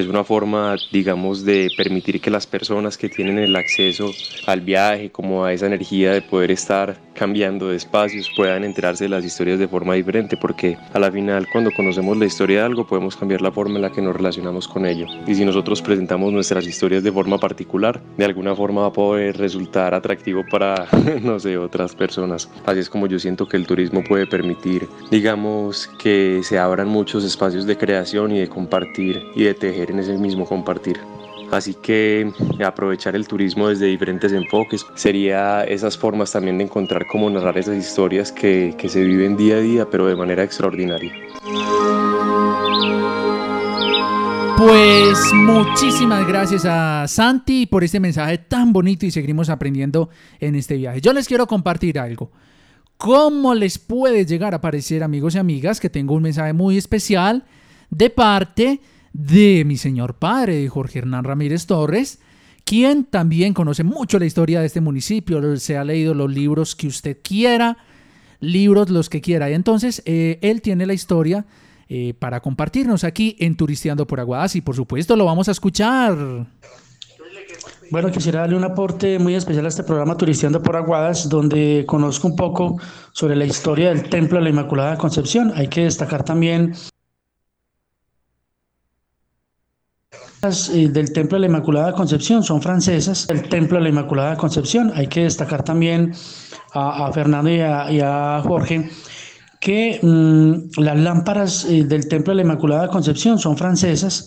[0.00, 4.10] es una forma, digamos, de permitir que las personas que tienen el acceso
[4.46, 9.10] al viaje, como a esa energía de poder estar cambiando de espacios, puedan enterarse de
[9.10, 12.86] las historias de forma diferente, porque a la final cuando conocemos la historia de algo
[12.86, 15.06] podemos cambiar la forma en la que nos relacionamos con ello.
[15.26, 19.36] Y si nosotros presentamos nuestras historias de forma particular, de alguna forma va a poder
[19.36, 20.86] resultar atractivo para,
[21.22, 22.50] no sé, otras personas.
[22.66, 27.24] Así es como yo siento que el turismo puede permitir, digamos, que se abran muchos
[27.24, 30.98] espacios de creación y de compartir y de tejer en ese mismo compartir.
[31.50, 32.32] Así que
[32.64, 37.76] aprovechar el turismo desde diferentes enfoques sería esas formas también de encontrar cómo narrar esas
[37.76, 41.12] historias que, que se viven día a día, pero de manera extraordinaria.
[44.56, 50.08] Pues muchísimas gracias a Santi por este mensaje tan bonito y seguimos aprendiendo
[50.40, 51.00] en este viaje.
[51.00, 52.30] Yo les quiero compartir algo.
[52.96, 57.44] ¿Cómo les puede llegar a parecer, amigos y amigas, que tengo un mensaje muy especial
[57.90, 58.80] de parte
[59.14, 62.18] mi señor padre, de Jorge Hernán Ramírez Torres,
[62.64, 66.88] quien también conoce mucho la historia de este municipio, se ha leído los libros que
[66.88, 67.76] usted quiera,
[68.40, 69.50] libros los que quiera.
[69.50, 71.46] Y entonces eh, él tiene la historia
[71.88, 76.16] eh, para compartirnos aquí en Turisteando por Aguadas y por supuesto lo vamos a escuchar.
[77.90, 82.26] Bueno, quisiera darle un aporte muy especial a este programa Turisteando por Aguadas, donde conozco
[82.26, 82.80] un poco
[83.12, 85.52] sobre la historia del Templo de la Inmaculada Concepción.
[85.54, 86.74] Hay que destacar también
[90.44, 93.26] del Templo de la Inmaculada Concepción son francesas.
[93.30, 96.12] El Templo de la Inmaculada Concepción, hay que destacar también
[96.74, 97.60] a, Fernando y
[98.00, 98.90] a, Jorge
[99.58, 104.26] que mm, las lámparas eh, del Templo de la Inmaculada Concepción son francesas.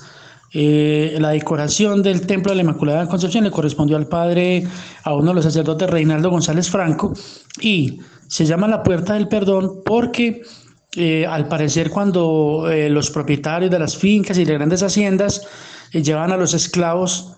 [0.54, 4.66] Eh, la decoración del Templo de la Inmaculada Concepción le correspondió al padre,
[5.04, 7.14] a uno de los sacerdotes, Reinaldo González Franco,
[7.62, 10.42] y se llama la Puerta del Perdón porque
[11.30, 15.48] al parecer cuando los propietarios de las fincas y de grandes haciendas
[15.92, 17.34] llevan a los esclavos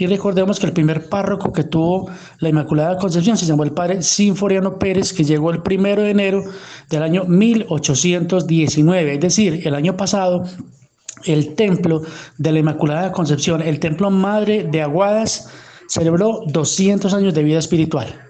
[0.00, 2.08] Y recordemos que el primer párroco que tuvo
[2.38, 6.42] la Inmaculada Concepción se llamó el padre Sinforiano Pérez, que llegó el primero de enero
[6.88, 10.46] del año 1819, es decir, el año pasado
[11.26, 12.00] el templo
[12.38, 15.50] de la Inmaculada Concepción, el templo madre de Aguadas,
[15.86, 18.29] celebró 200 años de vida espiritual.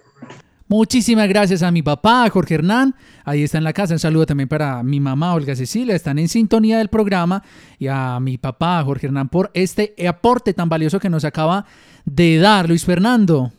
[0.70, 2.94] Muchísimas gracias a mi papá, Jorge Hernán.
[3.24, 3.94] Ahí está en la casa.
[3.94, 5.96] Un saludo también para mi mamá, Olga Cecilia.
[5.96, 7.42] Están en sintonía del programa.
[7.80, 11.66] Y a mi papá, Jorge Hernán, por este aporte tan valioso que nos acaba
[12.04, 13.50] de dar, Luis Fernando.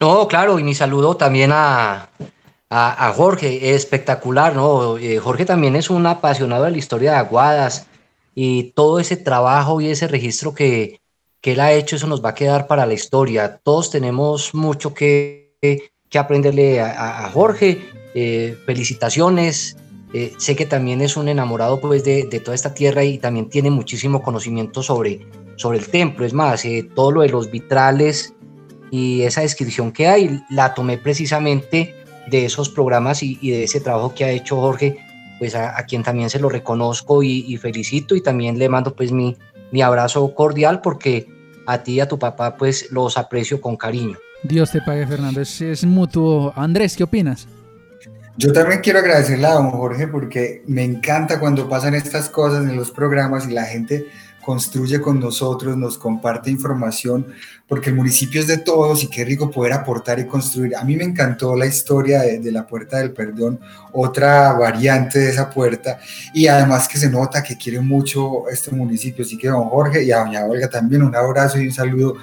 [0.00, 2.08] No, claro, y mi saludo también a,
[2.70, 3.74] a, Jorge.
[3.74, 4.96] Espectacular, ¿no?
[4.96, 7.88] Eh, Jorge también es un apasionado de la historia de Aguadas.
[8.34, 10.98] Y todo ese trabajo y ese registro que,
[11.46, 13.60] que él ha hecho, eso nos va a quedar para la historia.
[13.62, 15.54] Todos tenemos mucho que,
[16.10, 17.88] que aprenderle a, Jorge.
[18.16, 19.76] Eh, felicitaciones.
[20.12, 23.48] Eh, sé que también es un enamorado pues, de, de, toda esta tierra y también
[23.48, 26.26] tiene muchísimo conocimiento sobre, sobre el templo.
[26.26, 28.34] Es más, eh, todo lo de los vitrales
[28.90, 31.94] y esa descripción que hay, la tomé precisamente
[32.26, 34.98] de esos programas y, de ese trabajo que ha hecho Jorge,
[35.38, 39.12] pues a, quien también se lo reconozco y, y, felicito y también le mando pues
[39.12, 39.36] mi,
[39.70, 41.35] mi abrazo cordial porque
[41.66, 44.16] a ti y a tu papá pues los aprecio con cariño.
[44.42, 45.40] Dios te pague, Fernando.
[45.40, 46.52] Es, mutuo.
[46.56, 47.48] Andrés, ¿qué opinas?
[48.36, 52.76] Yo también quiero agradecerle a don Jorge porque me encanta cuando pasan estas cosas en
[52.76, 54.06] los programas y la gente
[54.46, 57.26] construye con nosotros, nos comparte información,
[57.66, 60.76] porque el municipio es de todos y qué rico poder aportar y construir.
[60.76, 63.58] A mí me encantó la historia de, la Puerta del Perdón,
[63.92, 65.98] otra variante de esa puerta,
[66.32, 69.24] y además que se nota que quiere mucho este municipio.
[69.24, 72.14] Así que don Jorge y a doña Olga también un abrazo y un saludo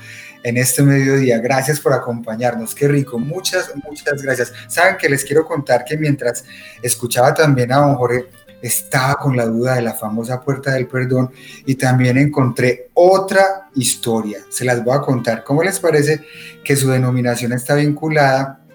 [0.43, 1.39] en este mediodía.
[1.39, 3.19] Gracias por acompañarnos, qué rico.
[3.19, 4.53] Muchas, muchas gracias.
[4.69, 6.45] Saben que les quiero contar que mientras
[6.82, 8.28] escuchaba también a don Jorge,
[8.64, 11.32] estaba con la duda de la famosa puerta del perdón
[11.66, 14.39] y también encontré otra historia.
[14.49, 15.43] Se las voy a contar.
[15.43, 16.22] ¿Cómo les parece
[16.64, 18.66] que su denominación está vinculada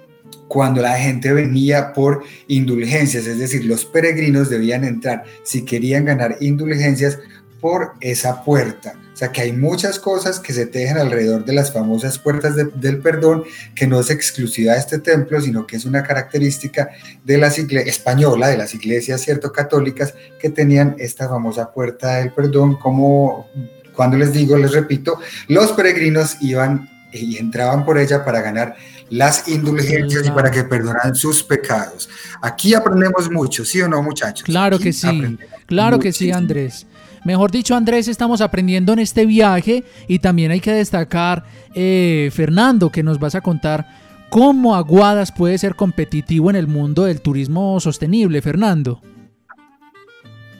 [0.46, 3.26] cuando la gente venía por indulgencias?
[3.26, 7.18] Es decir, los peregrinos debían entrar si querían ganar indulgencias
[7.58, 8.94] por esa puerta.
[9.18, 12.98] O sea que hay muchas cosas que se tejen alrededor de las famosas puertas del
[12.98, 13.42] perdón,
[13.74, 16.90] que no es exclusiva de este templo, sino que es una característica
[17.24, 22.32] de las iglesias española, de las iglesias cierto católicas, que tenían esta famosa puerta del
[22.32, 23.48] perdón, como
[23.92, 28.76] cuando les digo, les repito, los peregrinos iban y entraban por ella para ganar
[29.10, 32.08] las indulgencias y para que perdonaran sus pecados.
[32.40, 34.44] Aquí aprendemos mucho, ¿sí o no, muchachos?
[34.44, 36.86] Claro que sí, claro que sí, Andrés.
[37.24, 41.44] Mejor dicho, Andrés, estamos aprendiendo en este viaje y también hay que destacar,
[41.74, 43.86] eh, Fernando, que nos vas a contar
[44.30, 49.00] cómo Aguadas puede ser competitivo en el mundo del turismo sostenible, Fernando.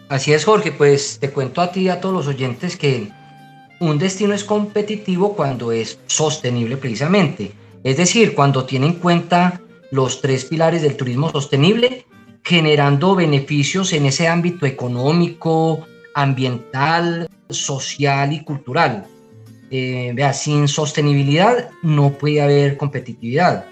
[0.08, 3.12] Así es, Jorge, pues te cuento a ti y a todos los oyentes que
[3.80, 7.52] un destino es competitivo cuando es sostenible precisamente.
[7.84, 12.06] Es decir, cuando tiene en cuenta los tres pilares del turismo sostenible,
[12.42, 15.86] generando beneficios en ese ámbito económico,
[16.18, 19.06] ambiental, social y cultural.
[19.70, 23.66] Eh, vea, sin sostenibilidad no puede haber competitividad.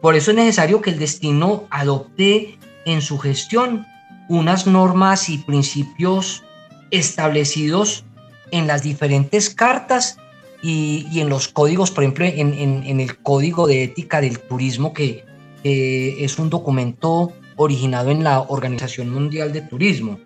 [0.00, 3.86] Por eso es necesario que el destino adopte en su gestión
[4.28, 6.42] unas normas y principios
[6.90, 8.04] establecidos
[8.50, 10.18] en las diferentes cartas
[10.62, 15.24] y, en los códigos, por ejemplo, en, el Código de Ética del Turismo, que
[15.62, 20.18] es un documento originado en la Organización Mundial de Turismo.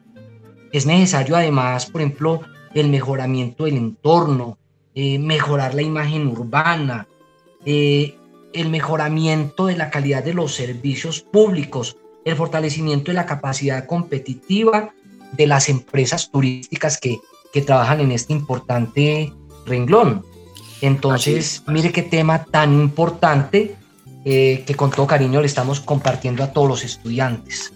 [0.72, 2.42] Es necesario además, por ejemplo,
[2.74, 4.58] el mejoramiento del entorno,
[4.94, 7.08] eh, mejorar la imagen urbana,
[7.64, 8.16] eh,
[8.52, 14.92] el mejoramiento de la calidad de los servicios públicos, el fortalecimiento de la capacidad competitiva
[15.32, 17.18] de las empresas turísticas que,
[17.66, 19.32] trabajan en este importante
[19.66, 20.24] renglón.
[20.82, 23.74] Entonces, mire qué tema tan importante
[24.24, 27.72] eh, que con todo cariño le estamos compartiendo a todos los estudiantes.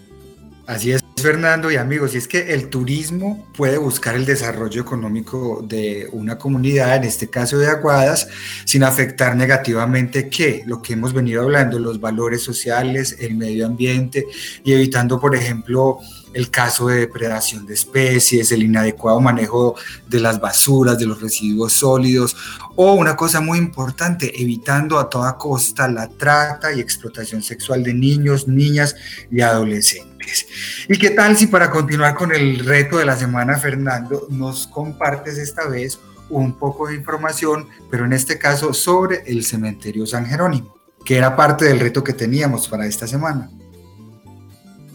[0.65, 5.63] Así es, Fernando y amigos, y es que el turismo puede buscar el desarrollo económico
[5.67, 8.27] de una comunidad, en este caso de Aguadas,
[8.65, 14.27] sin afectar negativamente que lo que hemos venido hablando, los valores sociales, el medio ambiente
[14.63, 15.99] y evitando, por ejemplo,
[16.35, 19.75] el caso de depredación de especies, el inadecuado manejo
[20.07, 22.35] de las basuras, de los residuos sólidos,
[22.75, 27.93] o una cosa muy importante, evitando a toda costa la trata y explotación sexual de
[27.93, 28.95] niños, niñas
[29.31, 30.45] y adolescentes.
[30.89, 35.37] ¿Y qué tal si para continuar con el reto de la semana, Fernando, nos compartes
[35.37, 35.97] esta vez
[36.29, 40.75] un poco de información, pero en este caso sobre el cementerio San Jerónimo,
[41.05, 43.49] que era parte del reto que teníamos para esta semana?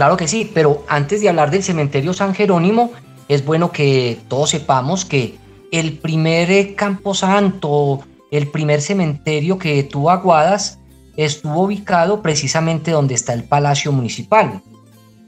[0.00, 2.90] Claro que sí, pero antes de hablar del cementerio San Jerónimo,
[3.28, 5.34] es bueno que todos sepamos que
[5.72, 10.78] el primer eh, camposanto, el primer cementerio que tuvo Aguadas,
[11.18, 14.62] estuvo ubicado precisamente donde está el Palacio Municipal.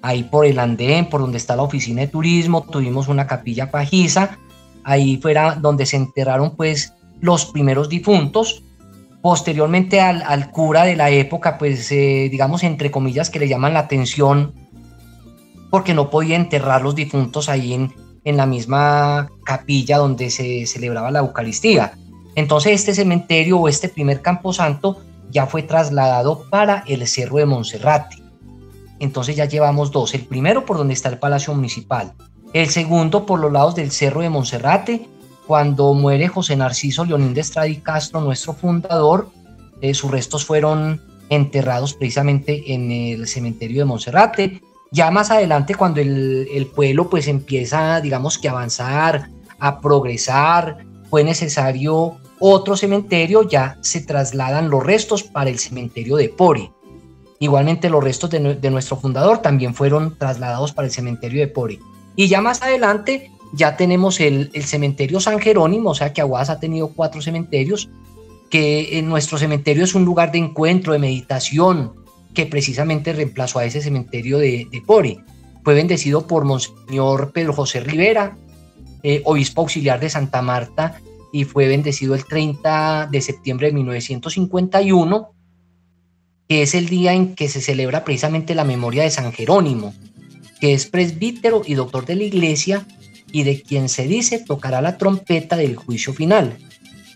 [0.01, 4.39] Ahí por el andén, por donde está la oficina de turismo, tuvimos una capilla pajiza.
[4.85, 8.63] Ahí fuera donde se enterraron pues los primeros difuntos.
[9.21, 13.81] Posteriormente al, cura de la época, pues eh, digamos entre comillas que le llaman la
[13.81, 14.62] atención
[15.73, 17.95] porque no podía enterrar los difuntos ahí en,
[18.25, 21.95] en la misma capilla donde se celebraba la Eucaristía.
[22.35, 24.99] Entonces este cementerio o este primer camposanto
[25.31, 28.23] ya fue trasladado para el Cerro de Monserrate.
[28.99, 30.13] Entonces ya llevamos dos.
[30.13, 32.13] El primero por donde está el Palacio Municipal.
[32.53, 35.09] El segundo por los lados del Cerro de Monserrate.
[35.47, 39.31] Cuando muere José Narciso Leonín de Estrada y Castro, nuestro fundador,
[39.81, 41.01] eh, sus restos fueron
[41.31, 44.61] enterrados precisamente en el cementerio de Monserrate.
[44.93, 52.17] Ya más adelante, cuando el, pueblo pues empieza, digamos que avanzar, a progresar, fue necesario
[52.39, 56.71] otro cementerio, ya se trasladan los restos para el cementerio de Pori.
[57.39, 61.81] Igualmente los restos de, nuestro fundador también fueron trasladados para el cementerio de Pori.
[62.15, 66.61] Y ya más adelante ya tenemos el, cementerio San Jerónimo, o sea que Aguas ha
[66.61, 67.89] tenido cuatro cementerios,
[68.51, 71.95] que en nuestro cementerio es un lugar de encuentro, de meditación,
[72.35, 75.21] que precisamente reemplazó a ese cementerio de, de Pori.
[75.65, 78.37] Fue bendecido por Monseñor Pedro José Rivera,
[79.03, 81.01] eh, obispo auxiliar de Santa Marta,
[81.33, 85.33] y fue bendecido el 30 de septiembre de 1951,
[86.49, 89.95] que es el día en que se celebra precisamente la memoria de San Jerónimo,
[90.61, 92.87] que es presbítero y doctor de la iglesia
[93.33, 96.59] y de quien se dice tocará la trompeta del juicio final.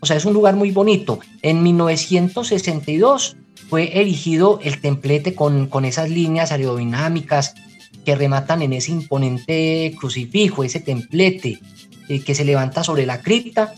[0.01, 1.21] O sea, es un lugar muy bonito.
[1.43, 3.37] En 1962
[3.69, 7.55] fue erigido el templete con, con esas líneas aerodinámicas
[8.05, 11.59] que rematan en ese imponente crucifijo, ese templete
[12.09, 13.75] eh, que se levanta sobre la cripta,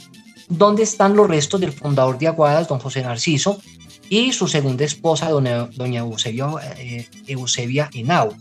[0.49, 3.61] donde están los restos del fundador de Aguadas, don José Narciso,
[4.11, 8.35] y su segunda esposa, doña, doña Eusebia, eh, Eusebia Henao.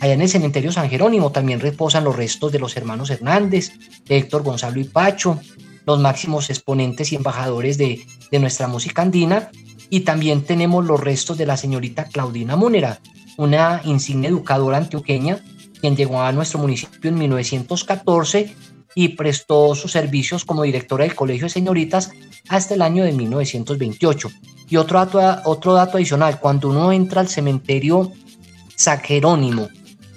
[0.00, 3.72] Allá en el cementerio San Jerónimo también reposan los restos de los hermanos Hernández,
[4.04, 5.40] de Héctor Gonzalo y Pacho,
[5.86, 9.50] los máximos exponentes y embajadores de, de nuestra música andina,
[9.90, 13.00] y también tenemos los restos de la señorita Claudina Múnera,
[13.36, 15.40] una insigne educadora antioqueña,
[15.80, 18.54] quien llegó a nuestro municipio en 1914
[18.94, 22.12] y prestó sus servicios como directora del Colegio de Señoritas
[22.48, 24.30] hasta el año de 1928.
[24.68, 28.12] Y otro dato, otro dato adicional, cuando uno entra al cementerio
[28.76, 29.68] San Jerónimo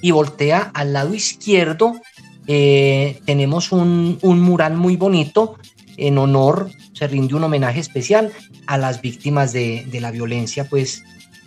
[0.02, 2.00] y voltea al lado izquierdo,
[2.46, 5.58] eh, tenemos un, un mural muy bonito
[5.98, 8.32] en honor, se rinde un homenaje especial
[8.68, 11.04] a las víctimas de, de la violencia, pues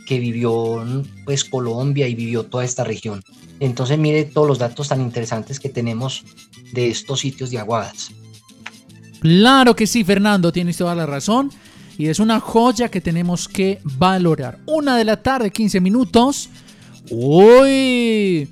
[0.07, 0.85] que vivió
[1.25, 3.23] pues Colombia y vivió toda esta región.
[3.61, 6.25] Entonces mire todos los datos tan interesantes que tenemos
[6.73, 8.11] de estos sitios de aguadas.
[9.21, 11.53] Claro que sí, Fernando, tienes toda la razón.
[11.99, 14.59] Y es una joya que tenemos que valorar.
[14.67, 16.49] Una de la tarde, 15 minutos.
[17.11, 18.49] Uy.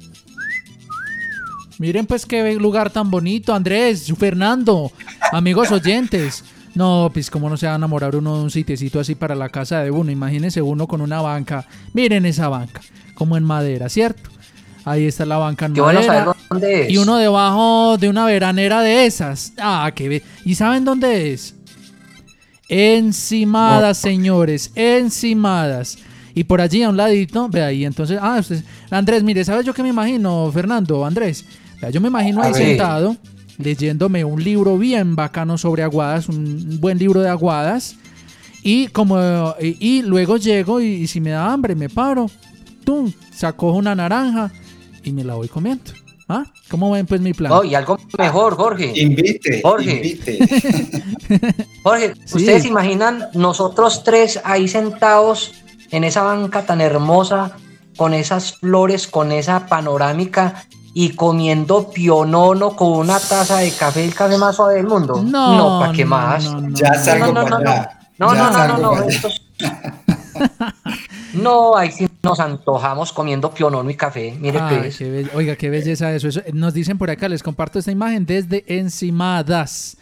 [1.79, 4.93] Miren pues qué lugar tan bonito, Andrés, Fernando,
[5.33, 6.45] amigos oyentes.
[6.79, 9.49] No, pues cómo no se va a enamorar uno de un sitiecito así para la
[9.49, 10.13] casa de uno.
[10.13, 11.67] Imagínense uno con una banca.
[11.93, 12.81] Miren esa banca,
[13.15, 14.31] como en madera, ¿cierto?
[14.85, 16.25] Ahí está la banca en Qué bueno madera.
[16.25, 16.91] saber dónde es.
[16.93, 19.53] Y uno debajo de una veranera de esas.
[19.59, 21.57] Ah, qué be- ¿Y saben dónde es?
[22.69, 25.99] Encimadas, señores, encimadas.
[26.35, 29.75] Y por allí a un ladito, ve ahí, entonces, ah, usted- Andrés, mire, ¿sabes yo
[29.75, 31.45] qué me imagino, Fernando, Andrés?
[31.81, 33.17] Vea, yo me imagino ahí sentado,
[33.59, 37.97] leyéndome un libro bien bacano sobre aguadas, un buen libro de aguadas.
[38.63, 42.31] Y como y, y luego llego y, y si me da hambre me paro,
[42.85, 44.51] tum, saco una naranja
[45.05, 45.93] y me la voy comiendo.
[46.31, 46.45] ¿Ah?
[46.69, 47.51] ¿Cómo ven pues mi plan?
[47.51, 48.93] No, y algo mejor, Jorge.
[48.95, 49.95] Invite, Jorge.
[49.97, 50.39] invite.
[51.83, 52.37] Jorge, Sí.
[52.37, 55.55] ¿ustedes se imaginan nosotros tres ahí sentados
[55.91, 57.57] en esa banca tan hermosa,
[57.97, 64.15] con esas flores, con esa panorámica y comiendo pionono con una taza de café, el
[64.15, 65.23] café más suave del mundo?
[65.25, 66.45] No, ¿para qué no, más?
[66.45, 67.05] no, no, Ya no.
[67.05, 68.27] salgo no, no, para no.
[68.27, 69.43] No, Ya no, no, no, no, esto es-
[71.35, 74.37] No, ahí sí nos antojamos comiendo pionono y café.
[74.41, 74.97] Mire, Ay, pues.
[74.99, 76.29] qué Oiga, qué belleza eso.
[76.29, 76.41] eso.
[76.53, 79.97] Nos dicen por acá, les comparto esta imagen desde Encimadas.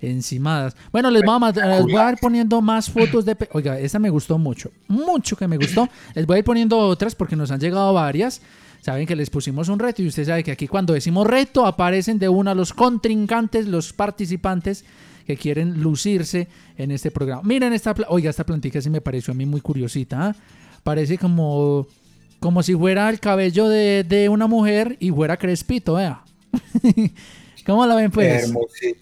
[0.00, 0.74] Encimadas.
[0.90, 3.36] Bueno, les voy a, les voy a ir poniendo más fotos de...
[3.36, 4.70] pe- Oiga, esta me gustó mucho.
[4.88, 5.88] Mucho que me gustó.
[6.14, 8.42] Les voy a ir poniendo otras porque nos han llegado varias.
[8.82, 12.18] Saben que les pusimos un reto y usted sabe que aquí cuando decimos reto aparecen
[12.18, 14.84] de una los contrincantes, los participantes
[15.26, 17.42] que quieren lucirse en este programa.
[17.44, 17.94] Miren esta...
[18.08, 20.26] Oiga, esta plantica sí me pareció a mí muy curiosita.
[20.28, 20.36] ¿ah?
[20.82, 21.86] Parece como
[22.40, 26.24] como si fuera el cabello de, de una mujer y fuera crespito, vea.
[27.64, 28.44] ¿Cómo la ven, pues?
[28.48, 28.98] Hermosísima.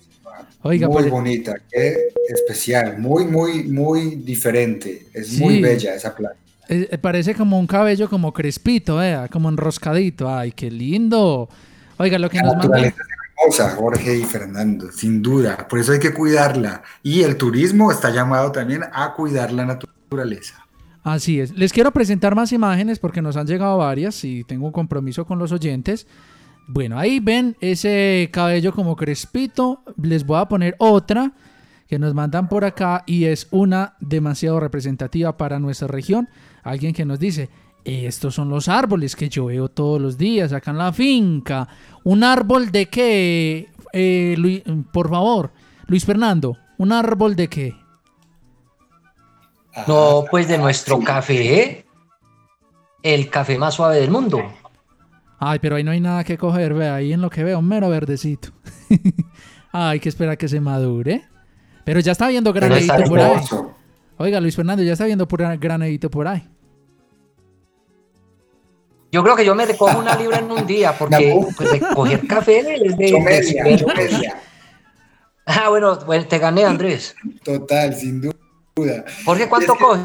[0.62, 1.97] Oiga, muy pues- bonita, qué
[2.28, 5.07] especial, muy, muy, muy diferente.
[5.14, 5.43] Es Sí.
[5.43, 6.37] muy bella esa planta.
[6.71, 10.33] Eh, eh, parece como un cabello como crespito, vea, como enroscadito.
[10.33, 11.49] Ay, qué lindo.
[11.97, 15.66] Oiga, lo que La nos naturaleza es hermosa, Jorge y Fernando, sin duda.
[15.68, 16.85] Por eso hay que cuidarla.
[17.03, 20.64] Y el turismo está llamado también a cuidar la naturaleza.
[21.03, 21.51] Así es.
[21.57, 25.41] Les quiero presentar más imágenes porque nos han llegado varias y tengo un compromiso con
[25.41, 26.07] los oyentes.
[26.68, 29.83] Bueno, ahí ven ese cabello como crespito.
[30.01, 31.33] Les voy a poner otra
[31.89, 36.29] que nos mandan por acá y es una demasiado representativa para nuestra región.
[36.63, 37.49] Alguien que nos dice,
[37.85, 41.67] estos son los árboles que yo veo todos los días acá en la finca.
[42.05, 43.69] ¿Un árbol de qué?
[43.93, 45.51] Eh, Luis- por favor,
[45.87, 47.75] Luis Fernando, ¿un árbol de qué?
[49.87, 51.87] No, pues de nuestro café,
[53.03, 54.41] el café más suave del mundo.
[55.39, 57.67] Ay, pero ahí no hay nada que coger, vea, ahí en lo que veo, un
[57.69, 58.51] mero verdecito.
[59.73, 61.23] Ay, hay que esperar que se madure.
[61.85, 63.41] Pero ya está viendo granadito por ahí.
[64.21, 66.47] Oiga, Luis Fernando, ya está viendo por granadito por ahí.
[69.11, 72.59] Yo creo que yo me recojo una libra en un día, porque pues, recoger café
[72.59, 72.66] es
[72.99, 74.37] de, Yo de yo media.
[75.47, 77.16] Ah, bueno, bueno, te gané, Andrés.
[77.43, 79.05] Total, sin duda.
[79.25, 80.01] Jorge, ¿cuánto Es que- coge?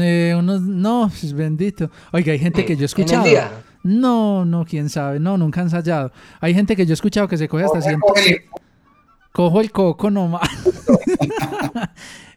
[0.00, 1.90] Eh, unos, no, pues, bendito.
[2.12, 3.24] Oiga, hay gente que yo he ¿En el escuchado.
[3.24, 3.50] día?
[3.82, 5.18] No, no, quién sabe.
[5.20, 6.12] No, nunca he ensayado.
[6.40, 8.00] Hay gente que yo he escuchado que se coge hasta 100.
[9.32, 10.48] Cojo el coco nomás.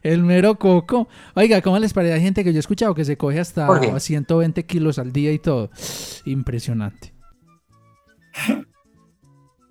[0.02, 1.08] el mero coco.
[1.34, 2.14] Oiga, ¿cómo les parece?
[2.14, 3.98] Hay gente que yo he escuchado que se coge hasta Jorge.
[3.98, 5.70] 120 kilos al día y todo.
[6.24, 7.12] Impresionante.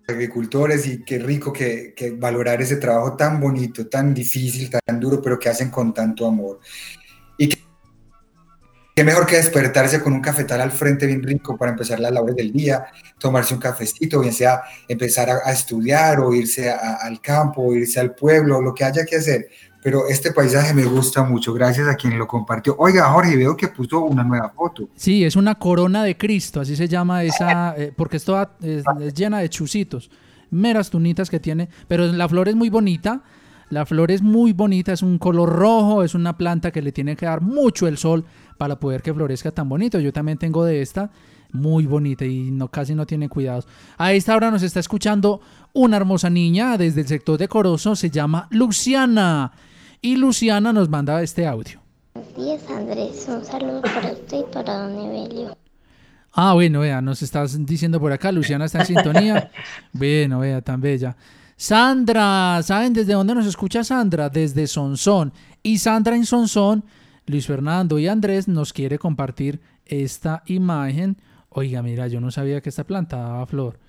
[0.08, 5.22] agricultores y qué rico que, que valorar ese trabajo tan bonito, tan difícil, tan duro,
[5.22, 6.60] pero que hacen con tanto amor.
[7.38, 7.58] Y que,
[8.94, 12.36] qué mejor que despertarse con un cafetal al frente bien rico para empezar las labores
[12.36, 12.86] del día,
[13.18, 18.14] tomarse un cafecito, bien sea empezar a, estudiar o irse al campo, o irse al
[18.14, 19.50] pueblo, lo que haya que hacer.
[19.82, 22.76] Pero este paisaje me gusta mucho, gracias a quien lo compartió.
[22.78, 24.88] Oiga, Jorge, veo que puso una nueva foto.
[24.96, 28.58] Sí, es una corona de Cristo, así se llama esa, eh, porque es, toda,
[29.14, 30.10] llena de chusitos,
[30.52, 33.24] meras tunitas que tiene, pero la flor es muy bonita,
[33.74, 37.16] la flor es muy bonita, es un color rojo, es una planta que le tiene
[37.16, 38.26] que dar mucho el sol
[38.58, 40.00] para poder que florezca tan bonito.
[40.00, 41.10] Yo también tengo de esta,
[41.52, 43.68] muy bonita y no casi no tiene cuidados.
[43.98, 45.42] A esta hora nos está escuchando
[45.74, 49.52] una hermosa niña desde el sector de Corozo, se llama Luciana,
[50.02, 51.80] y Luciana nos manda este audio.
[52.14, 53.26] Buenos días, Andrés.
[53.28, 55.58] Un saludo para usted y para don Evelio.
[56.32, 59.52] Ah, bueno, vea, nos estás diciendo por acá, Luciana está en sintonía.
[59.94, 61.16] bueno, vea, tan bella.
[61.56, 64.30] Sandra, ¿saben desde dónde nos escucha Sandra?
[64.30, 65.34] Desde Sonsón.
[65.62, 66.84] Y Sandra en Sonsón,
[67.26, 71.18] Luis Fernando y Andrés nos quiere compartir esta imagen.
[71.50, 73.80] Oiga, mira, yo no sabía que esta planta daba flor.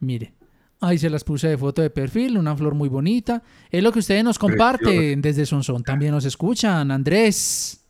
[0.00, 0.32] Mire,
[0.80, 3.42] ahí se las puse de foto de perfil, una flor muy bonita.
[3.70, 5.82] Es lo que ustedes nos comparten desde Sonsón.
[5.82, 7.81] También nos escuchan, Andrés.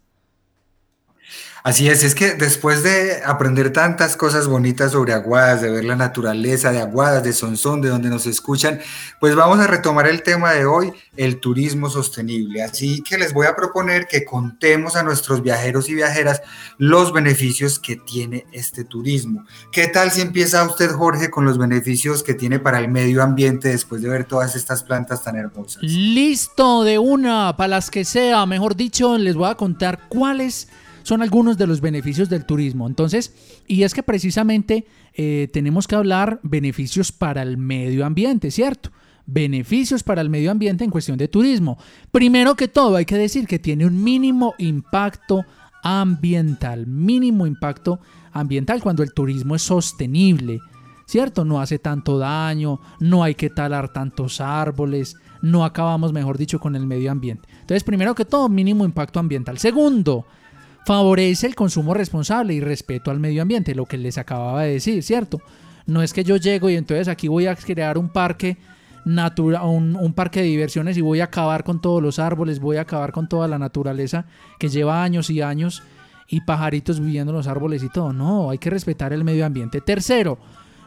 [1.65, 5.95] Así es, es que después de aprender tantas cosas bonitas sobre Aguadas, de ver la
[5.95, 8.81] naturaleza de Aguadas, de Sonsón, de donde nos escuchan,
[9.21, 12.65] pues vamos a retomar el tema de hoy, el turismo sostenible.
[12.65, 16.43] Así que les voy a proponer que contemos a nuestros viajeros y viajeras
[16.79, 19.45] los beneficios que tiene este turismo.
[19.71, 23.69] ¿Qué tal si empieza usted, Jorge, con los beneficios que tiene para el medio ambiente
[23.69, 25.81] después de ver todas estas plantas tan hermosas?
[25.85, 28.47] Listo, de una, para las que sea.
[28.47, 30.67] Mejor dicho, les voy a contar cuáles
[31.03, 32.87] son algunos de los beneficios del turismo.
[32.87, 33.35] Entonces,
[33.67, 38.91] y es que precisamente eh, tenemos que hablar beneficios para el medio ambiente, ¿cierto?
[39.27, 41.79] Beneficios para el medio ambiente en cuestión de turismo.
[42.11, 45.45] Primero que todo, hay que decir que tiene un mínimo impacto
[45.83, 48.01] ambiental, mínimo impacto
[48.33, 50.61] ambiental cuando el turismo es sostenible.
[51.05, 51.45] ¿Cierto?
[51.45, 56.75] No hace tanto daño, no hay que talar tantos árboles, no acabamos, mejor dicho, con
[56.75, 57.49] el medio ambiente.
[57.61, 59.59] Entonces, primero que todo, mínimo impacto ambiental.
[59.59, 60.25] Segundo,
[60.85, 65.03] favorece el consumo responsable y respeto al medio ambiente, lo que les acababa de decir,
[65.03, 65.41] ¿cierto?
[65.87, 68.57] No es que yo llego y entonces aquí voy a crear un parque
[69.05, 72.77] natural, un, un, parque de diversiones y voy a acabar con todos los árboles, voy
[72.77, 74.27] a acabar con toda la naturaleza
[74.59, 75.83] que lleva años y años
[76.29, 78.13] y pajaritos viviendo en los árboles y todo.
[78.13, 79.81] No, hay que respetar el medio ambiente.
[79.81, 80.39] Tercero,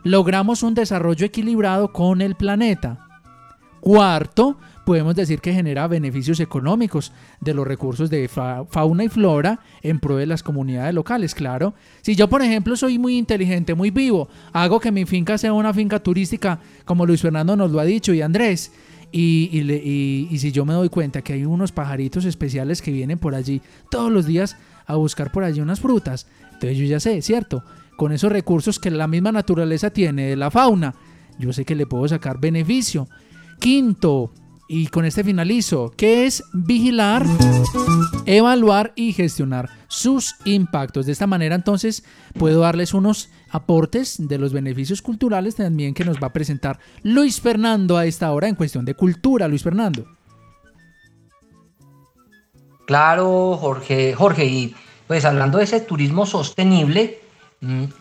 [0.03, 3.07] logramos un desarrollo equilibrado con el planeta.
[3.81, 7.11] Cuarto, podemos decir que genera beneficios económicos
[7.41, 11.73] de los recursos de fa fauna y flora en pro de las comunidades locales, claro.
[12.01, 15.73] Si yo, por ejemplo, soy muy inteligente, muy vivo, hago que mi finca sea una
[15.73, 18.71] finca turística, como Luis Fernando nos lo ha dicho y Andrés,
[19.11, 23.17] y, y, y si yo me doy cuenta que hay unos pajaritos especiales que vienen
[23.17, 27.21] por allí todos los días a buscar por allí unas frutas, entonces yo ya sé,
[27.21, 27.63] ¿cierto?
[27.97, 30.95] Con esos recursos que la misma naturaleza tiene de la fauna,
[31.39, 33.07] yo sé que le puedo sacar beneficio.
[33.59, 34.31] Quinto,
[34.67, 37.25] y con este finalizo, que es vigilar,
[38.25, 41.05] evaluar y gestionar sus impactos.
[41.05, 42.03] De esta manera entonces
[42.37, 47.39] puedo darles unos aportes de los beneficios culturales también que nos va a presentar Luis
[47.39, 49.47] Fernando a esta hora en cuestión de cultura.
[49.47, 50.05] Luis Fernando.
[52.85, 54.75] Claro, Jorge, Jorge, y
[55.07, 57.19] pues hablando de ese turismo sostenible,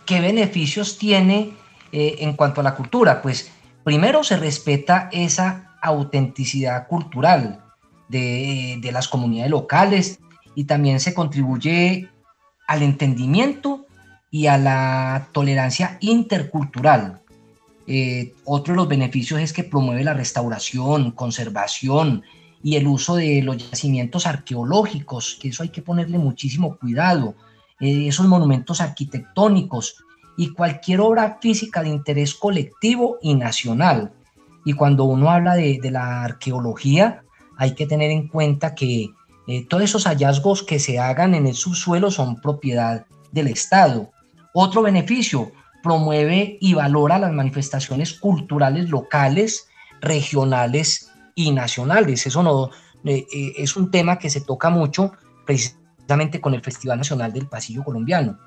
[0.05, 1.55] ¿qué beneficios tiene
[1.93, 3.23] eh, en cuanto a la cultura?
[3.23, 3.51] Pues
[3.83, 7.63] primero se respeta esa autenticidad cultural
[8.09, 10.21] de, de, las comunidades locales
[10.55, 12.09] y también se contribuye
[12.67, 13.87] al entendimiento
[14.31, 17.21] y a la tolerancia intercultural.
[17.87, 22.25] Eh, otro de los beneficios es que promueve la restauración, conservación
[22.63, 27.35] y el uso de los yacimientos arqueológicos, que eso hay que ponerle muchísimo cuidado,
[27.79, 30.03] eh, esos monumentos arquitectónicos
[30.37, 34.13] y cualquier obra física de interés colectivo y nacional.
[34.65, 37.23] Y cuando uno habla de, la arqueología,
[37.57, 39.11] hay que tener en cuenta que
[39.47, 44.11] eh, todos esos hallazgos que se hagan en el subsuelo son propiedad del Estado.
[44.55, 45.53] Otro beneficio,
[45.83, 49.69] promueve y valora las manifestaciones culturales locales,
[50.01, 52.27] regionales y nacionales.
[52.27, 52.71] Eso no,
[53.05, 55.13] eh, eh, es un tema que se toca mucho
[55.45, 58.39] precisamente con el Festival Nacional del Pasillo Colombiano.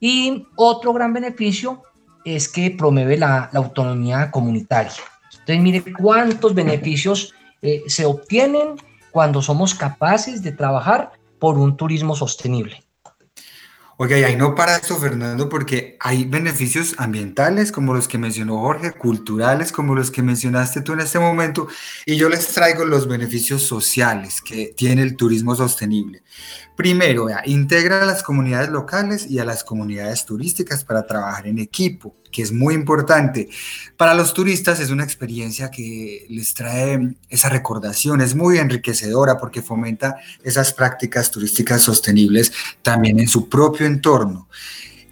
[0.00, 1.82] Y otro gran beneficio
[2.24, 4.92] es que promueve la autonomía comunitaria.
[5.48, 8.76] Entonces, mire cuántos beneficios eh, se obtienen
[9.10, 12.84] cuando somos capaces de trabajar por un turismo sostenible.
[13.96, 18.60] Oiga, y ahí no para esto, Fernando, porque hay beneficios ambientales como los que mencionó
[18.60, 21.66] Jorge, culturales como los que mencionaste tú en este momento,
[22.04, 26.22] y yo les traigo los beneficios sociales que tiene el turismo sostenible.
[26.76, 32.14] Primero, integra a las comunidades locales y a las comunidades turísticas para trabajar en equipo,
[32.42, 33.48] es muy importante.
[33.96, 39.62] Para los turistas es una experiencia que les trae esa recordación, es muy enriquecedora porque
[39.62, 44.48] fomenta esas prácticas turísticas sostenibles también en su propio entorno.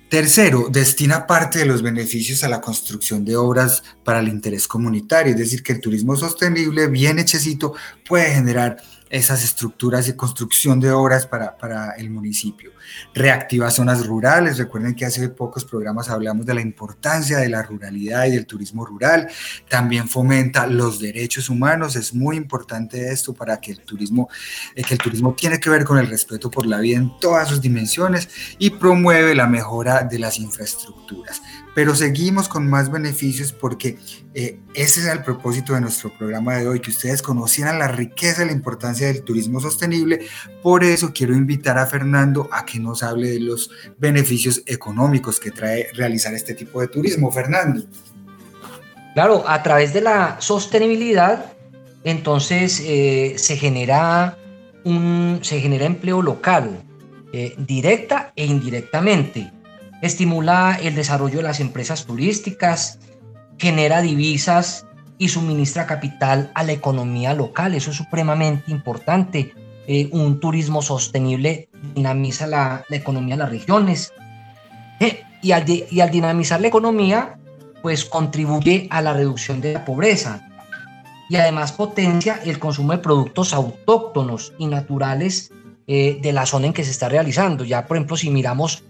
[0.09, 5.33] Tercero, destina parte de los beneficios a la construcción de obras para el interés comunitario,
[5.33, 7.75] es decir, que el turismo sostenible, bien hechecito,
[8.07, 8.77] puede generar
[9.09, 12.73] esas estructuras de construcción de obras para, para, el municipio.
[13.15, 18.27] Reactiva zonas rurales, recuerden que hace pocos programas hablamos de la importancia de la ruralidad
[18.27, 19.29] y del turismo rural,
[19.69, 24.29] también fomenta los derechos humanos, es muy importante esto para que el turismo,
[24.75, 27.49] eh, que el turismo tiene que ver con el respeto por la vida en todas
[27.49, 28.29] sus dimensiones
[28.59, 31.43] y promueve la mejora de las infraestructuras
[31.77, 33.99] pero seguimos con más beneficios porque
[34.33, 38.43] eh, ese es el propósito de nuestro programa de hoy, que ustedes conocieran la riqueza
[38.43, 40.21] y la importancia del turismo sostenible.
[40.63, 45.51] Por eso quiero invitar a Fernando a que nos hable de los beneficios económicos que
[45.51, 47.31] trae realizar este tipo de turismo.
[47.31, 47.85] Fernando.
[49.13, 51.53] Claro, a través de la sostenibilidad,
[52.05, 54.39] entonces eh, se, genera
[54.85, 56.83] un, se genera empleo local,
[57.35, 59.53] eh, directa e indirectamente
[60.07, 62.99] estimula el desarrollo de las empresas turísticas,
[63.59, 64.87] genera divisas
[65.19, 67.75] y suministra capital a la economía local.
[67.75, 69.55] Eso es supremamente importante.
[69.87, 74.13] Eh, un turismo sostenible dinamiza la, economía de las regiones.
[75.01, 77.39] Eh, y, al y al dinamizar la economía,
[77.83, 80.47] pues contribuye a la reducción de la pobreza
[81.29, 85.53] y además potencia el consumo de productos autóctonos y naturales
[85.87, 87.65] eh, de la zona en que se está realizando.
[87.65, 88.85] Ya, por ejemplo, si miramos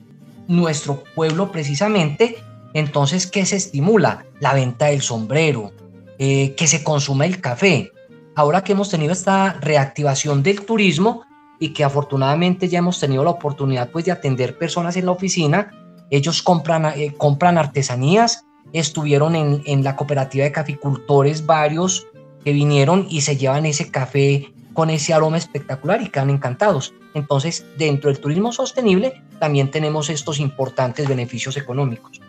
[0.48, 2.36] nuestro pueblo precisamente,
[2.74, 4.26] entonces, ¿qué se estimula?
[4.40, 5.72] La venta del sombrero,
[6.18, 7.90] eh, que se consuma el café.
[8.34, 11.22] Ahora que hemos tenido esta reactivación del turismo
[11.58, 15.72] y que afortunadamente ya hemos tenido la oportunidad pues de atender personas en la oficina,
[16.10, 18.44] ellos compran, eh, compran artesanías,
[18.74, 22.06] estuvieron en, en la cooperativa de caficultores varios
[22.44, 26.92] que vinieron y se llevan ese café con ese aroma espectacular y quedan encantados.
[27.14, 32.20] Entonces, dentro del turismo sostenible también tenemos estos importantes beneficios económicos.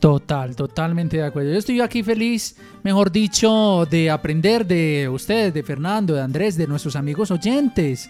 [0.00, 1.52] Total, totalmente de acuerdo.
[1.52, 6.66] Yo estoy aquí feliz, mejor dicho, de aprender de ustedes, de Fernando, de Andrés, de
[6.66, 8.08] nuestros amigos oyentes.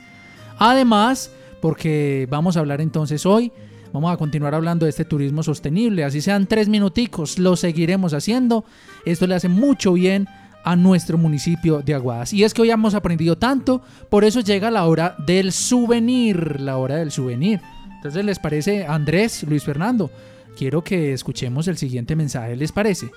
[0.56, 3.50] Además, porque vamos a hablar entonces hoy,
[3.92, 8.64] vamos a continuar hablando de este turismo sostenible, así sean tres minuticos, lo seguiremos haciendo.
[9.04, 10.28] Esto le hace mucho bien
[10.68, 12.34] a nuestro municipio de Aguadas.
[12.34, 16.76] Y es que hoy hemos aprendido tanto, por eso llega la hora del souvenir, la
[16.76, 17.62] hora del souvenir.
[17.96, 20.10] Entonces, ¿les parece, Andrés, Luis Fernando?
[20.58, 23.10] Quiero que escuchemos el siguiente mensaje, ¿les parece?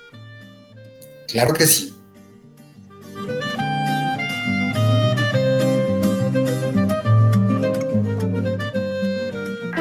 [1.28, 1.92] Claro que sí.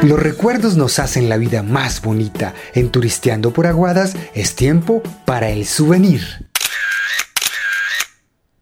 [0.04, 2.54] Los recuerdos nos hacen la vida más bonita.
[2.74, 6.51] En Turisteando por Aguadas es tiempo para el souvenir.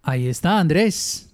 [0.10, 1.28] Ahí está, Andrés.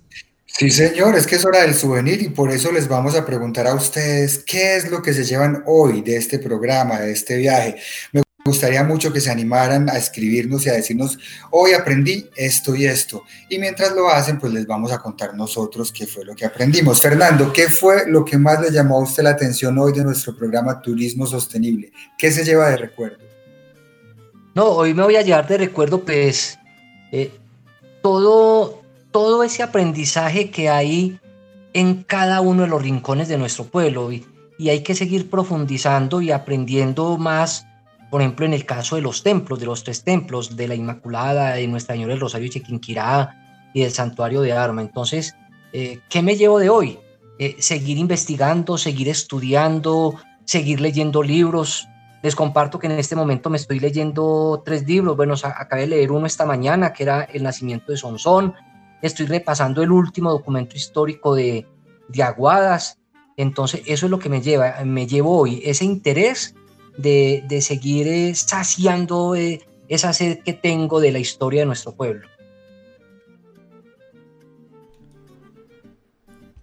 [0.45, 3.67] Sí, señor, es que es hora del souvenir y por eso les vamos a preguntar
[3.67, 7.78] a ustedes qué es lo que se llevan hoy de este programa, de este viaje.
[8.11, 11.17] Me gustaría mucho que se animaran a escribirnos y a decirnos,
[11.51, 13.23] hoy aprendí esto y esto.
[13.47, 16.99] Y mientras lo hacen, pues les vamos a contar nosotros qué fue lo que aprendimos.
[16.99, 20.36] Fernando, ¿qué fue lo que más le llamó a usted la atención hoy de nuestro
[20.36, 21.93] programa Turismo Sostenible?
[22.17, 23.23] ¿Qué se lleva de recuerdo?
[24.53, 26.59] No, hoy me voy a llevar de recuerdo, pues,
[27.13, 27.32] eh,
[28.06, 31.20] todo, todo ese aprendizaje que hay
[31.74, 34.24] en cada uno de los rincones de nuestro pueblo y,
[34.70, 37.66] hay que seguir profundizando y aprendiendo más,
[38.12, 41.56] por ejemplo, en el caso de los templos, de los tres templos, de la Inmaculada,
[41.56, 44.84] de Nuestra Señora del Rosario Chiquinquirá y del Santuario de Arma.
[44.84, 45.36] Entonces,
[45.74, 46.99] eh, ¿qué me llevo de hoy?
[47.39, 50.14] Eh, seguir investigando, seguir estudiando,
[50.45, 51.88] seguir leyendo libros,
[52.26, 55.15] les comparto que en este momento me estoy leyendo tres libros.
[55.15, 58.55] Bueno, acabé de leer uno esta mañana, que era El nacimiento de Sonsón.
[59.03, 61.67] Estoy repasando el último documento histórico de,
[62.07, 62.97] de Aguadas.
[63.38, 66.55] Entonces, eso es lo que me lleva, me llevo hoy, ese interés
[66.97, 71.93] de, de seguir eh, saciando eh, esa sed que tengo de la historia de nuestro
[71.93, 72.28] pueblo.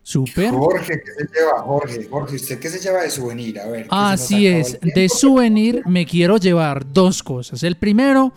[0.02, 0.50] Súper.
[0.50, 1.62] Jorge, ¿qué se lleva?
[1.62, 3.60] Jorge, Jorge, ¿usted qué se lleva de souvenir?
[3.60, 3.86] A ver.
[3.88, 7.62] Así es, de souvenir me quiero llevar dos cosas.
[7.62, 8.32] El primero,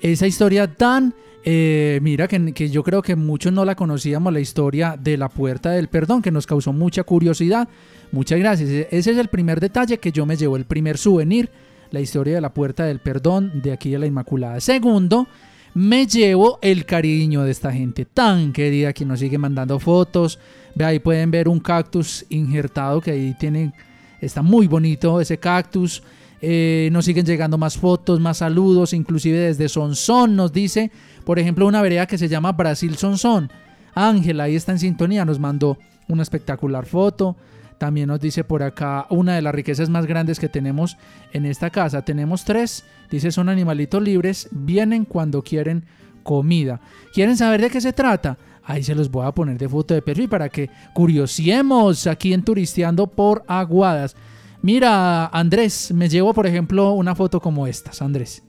[0.00, 1.12] esa historia tan,
[1.44, 5.28] eh, mira, que, que yo creo que muchos no la conocíamos, la historia de la
[5.28, 7.68] puerta del perdón, que nos causó mucha curiosidad.
[8.10, 8.70] Muchas gracias.
[8.70, 11.50] E- Ese es el primer detalle que yo me llevo, el primer souvenir,
[11.90, 14.60] la historia de la puerta del perdón de aquí de la Inmaculada.
[14.60, 15.26] Segundo,
[15.74, 20.38] me llevo el cariño de esta gente tan querida que nos sigue mandando fotos.
[20.76, 23.72] Ve ahí pueden ver un cactus injertado que ahí tiene,
[24.20, 26.02] está muy bonito ese cactus.
[26.42, 30.92] Eh, nos siguen llegando más fotos, más saludos, inclusive desde Sonsón nos dice,
[31.24, 33.50] por ejemplo, una vereda que se llama Brasil Sonsón.
[33.94, 37.36] Ángela ahí está en sintonía, nos mandó una espectacular foto.
[37.78, 40.98] También nos dice por acá una de las riquezas más grandes que tenemos
[41.32, 42.02] en esta casa.
[42.02, 42.84] Tenemos tres.
[43.10, 44.48] Dice son animalitos libres.
[44.50, 45.84] Vienen cuando quieren
[46.22, 46.80] comida.
[47.12, 48.38] ¿Quieren saber de qué se trata?
[48.68, 52.42] Ahí se los voy a poner de foto de perfil para que curiosiemos aquí en
[52.44, 54.16] Turisteando por Aguadas.
[54.60, 58.42] Mira, Andrés, me llevo por ejemplo una foto como estas, Andrés.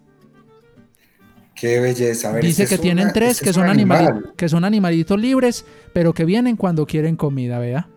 [1.54, 2.30] Qué belleza.
[2.30, 4.34] A ver, Dice este que es tienen una- tres este que son, animal.
[4.36, 7.88] que son animalitos libres, pero que vienen cuando quieren comida, vea.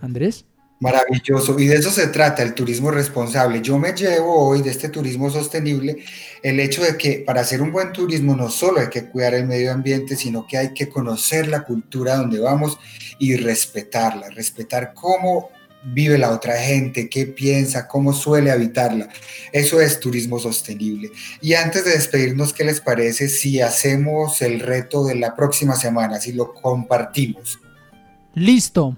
[0.00, 0.44] Andrés.
[0.82, 1.56] Maravilloso.
[1.60, 3.62] Y de eso se trata el turismo responsable.
[3.62, 6.02] Yo me llevo hoy de este turismo sostenible
[6.42, 9.46] el hecho de que para hacer un buen turismo no solo hay que cuidar el
[9.46, 12.80] medio ambiente, sino que hay que conocer la cultura donde vamos
[13.20, 15.50] y respetarla, respetar cómo
[15.84, 19.08] vive la otra gente, qué piensa, cómo suele habitarla.
[19.52, 21.12] Eso es turismo sostenible.
[21.40, 26.18] Y antes de despedirnos, ¿qué les parece si hacemos el reto de la próxima semana,
[26.18, 27.60] si lo compartimos?
[28.34, 28.96] Listo.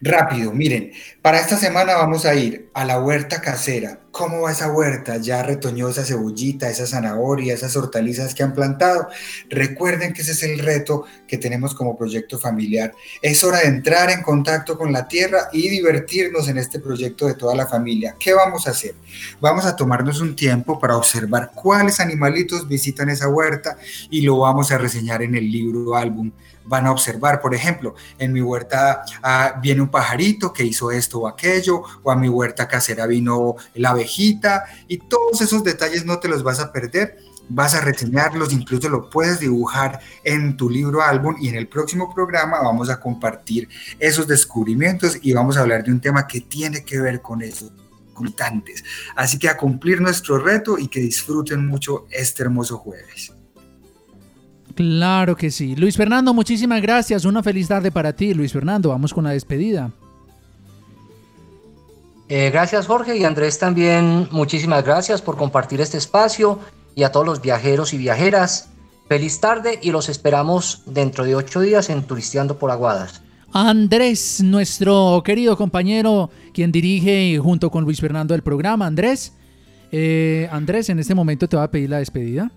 [0.00, 4.00] Rápido, miren, para esta semana vamos a ir a la huerta casera.
[4.10, 5.18] ¿Cómo va esa huerta?
[5.18, 9.08] Ya retoñó esa cebollita, esa zanahoria, esas hortalizas que han plantado.
[9.50, 12.94] Recuerden que ese es el reto que tenemos como proyecto familiar.
[13.20, 17.34] Es hora de entrar en contacto con la tierra y divertirnos en este proyecto de
[17.34, 18.16] toda la familia.
[18.18, 18.94] ¿Qué vamos a hacer?
[19.40, 23.76] Vamos a tomarnos un tiempo para observar cuáles animalitos visitan esa huerta
[24.08, 26.32] y lo vamos a reseñar en el libro álbum
[26.66, 31.20] van a observar, por ejemplo, en mi huerta ah, viene un pajarito que hizo esto
[31.20, 36.18] o aquello, o a mi huerta casera vino la abejita, y todos esos detalles no
[36.18, 41.02] te los vas a perder, vas a reseñarlos, incluso lo puedes dibujar en tu libro
[41.02, 45.84] álbum y en el próximo programa vamos a compartir esos descubrimientos y vamos a hablar
[45.84, 47.70] de un tema que tiene que ver con eso.
[49.14, 53.35] Así que a cumplir nuestro reto y que disfruten mucho este hermoso jueves.
[54.76, 55.74] Claro que sí.
[55.74, 57.24] Luis Fernando, muchísimas gracias.
[57.24, 58.90] Una feliz tarde para ti, Luis Fernando.
[58.90, 59.90] Vamos con la despedida.
[62.28, 66.58] Eh, gracias Jorge y Andrés también, muchísimas gracias por compartir este espacio
[66.96, 68.68] y a todos los viajeros y viajeras.
[69.08, 73.22] Feliz tarde y los esperamos dentro de ocho días en Turisteando por Aguadas.
[73.52, 78.86] Andrés, nuestro querido compañero, quien dirige junto con Luis Fernando el programa.
[78.86, 79.32] Andrés,
[79.92, 82.50] eh, Andrés, en este momento te va a pedir la despedida.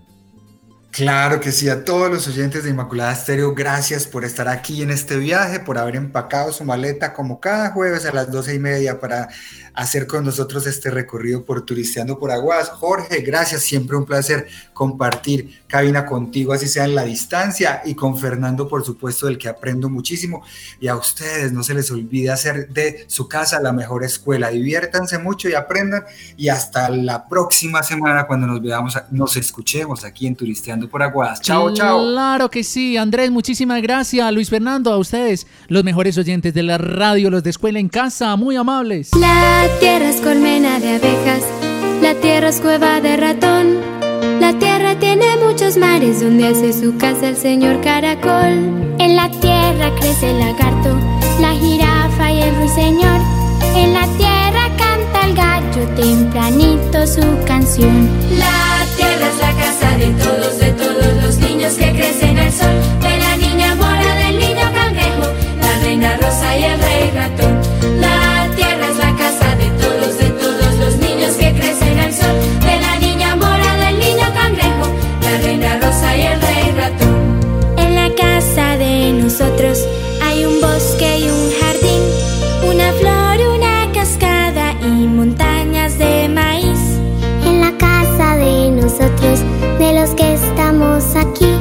[0.92, 4.90] Claro que sí, a todos los oyentes de Inmaculada Estéreo, gracias por estar aquí en
[4.90, 8.98] este viaje, por haber empacado su maleta como cada jueves a las doce y media
[8.98, 9.28] para
[9.74, 12.70] hacer con nosotros este recorrido por Turisteando por Aguas.
[12.70, 18.18] Jorge, gracias, siempre un placer compartir cabina contigo, así sea en la distancia, y con
[18.18, 20.42] Fernando, por supuesto, del que aprendo muchísimo.
[20.80, 24.50] Y a ustedes, no se les olvide hacer de su casa la mejor escuela.
[24.50, 26.04] Diviértanse mucho y aprendan.
[26.36, 31.40] Y hasta la próxima semana, cuando nos veamos, nos escuchemos aquí en Turisteando por Aguas.
[31.40, 32.00] Chao, chao.
[32.12, 34.32] Claro que sí, Andrés, muchísimas gracias.
[34.32, 38.36] Luis Fernando, a ustedes, los mejores oyentes de la radio, los de Escuela en Casa,
[38.36, 39.10] muy amables.
[39.18, 41.42] La tierra es colmena de abejas,
[42.02, 43.78] la tierra es cueva de ratón.
[44.40, 48.96] La tierra tiene muchos mares donde hace su casa el señor caracol.
[48.98, 50.98] En la tierra crece el lagarto,
[51.40, 53.20] la jirafa y el ruiseñor.
[53.74, 58.08] En la tierra canta el gallo tempranito su canción.
[58.38, 58.89] La
[59.28, 62.99] es la casa de todos, de todos los niños que crecen al sol.
[91.20, 91.52] Aquí,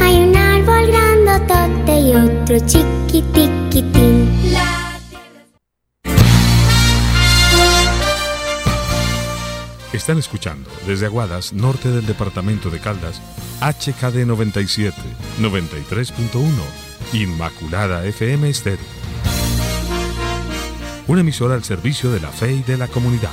[0.00, 4.30] hay un árbol grandotote y otro chiquitiquitín.
[9.92, 13.20] Están escuchando desde Aguadas, norte del departamento de Caldas,
[13.60, 14.96] HKD 97,
[15.40, 16.42] 93.1,
[17.12, 19.02] Inmaculada FM Estéreo.
[21.06, 23.30] una emisora al servicio de la fe y de la comunidad.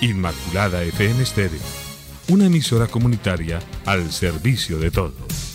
[0.00, 1.60] Inmaculada FM Stereo,
[2.28, 5.53] una emisora comunitaria al servicio de todos.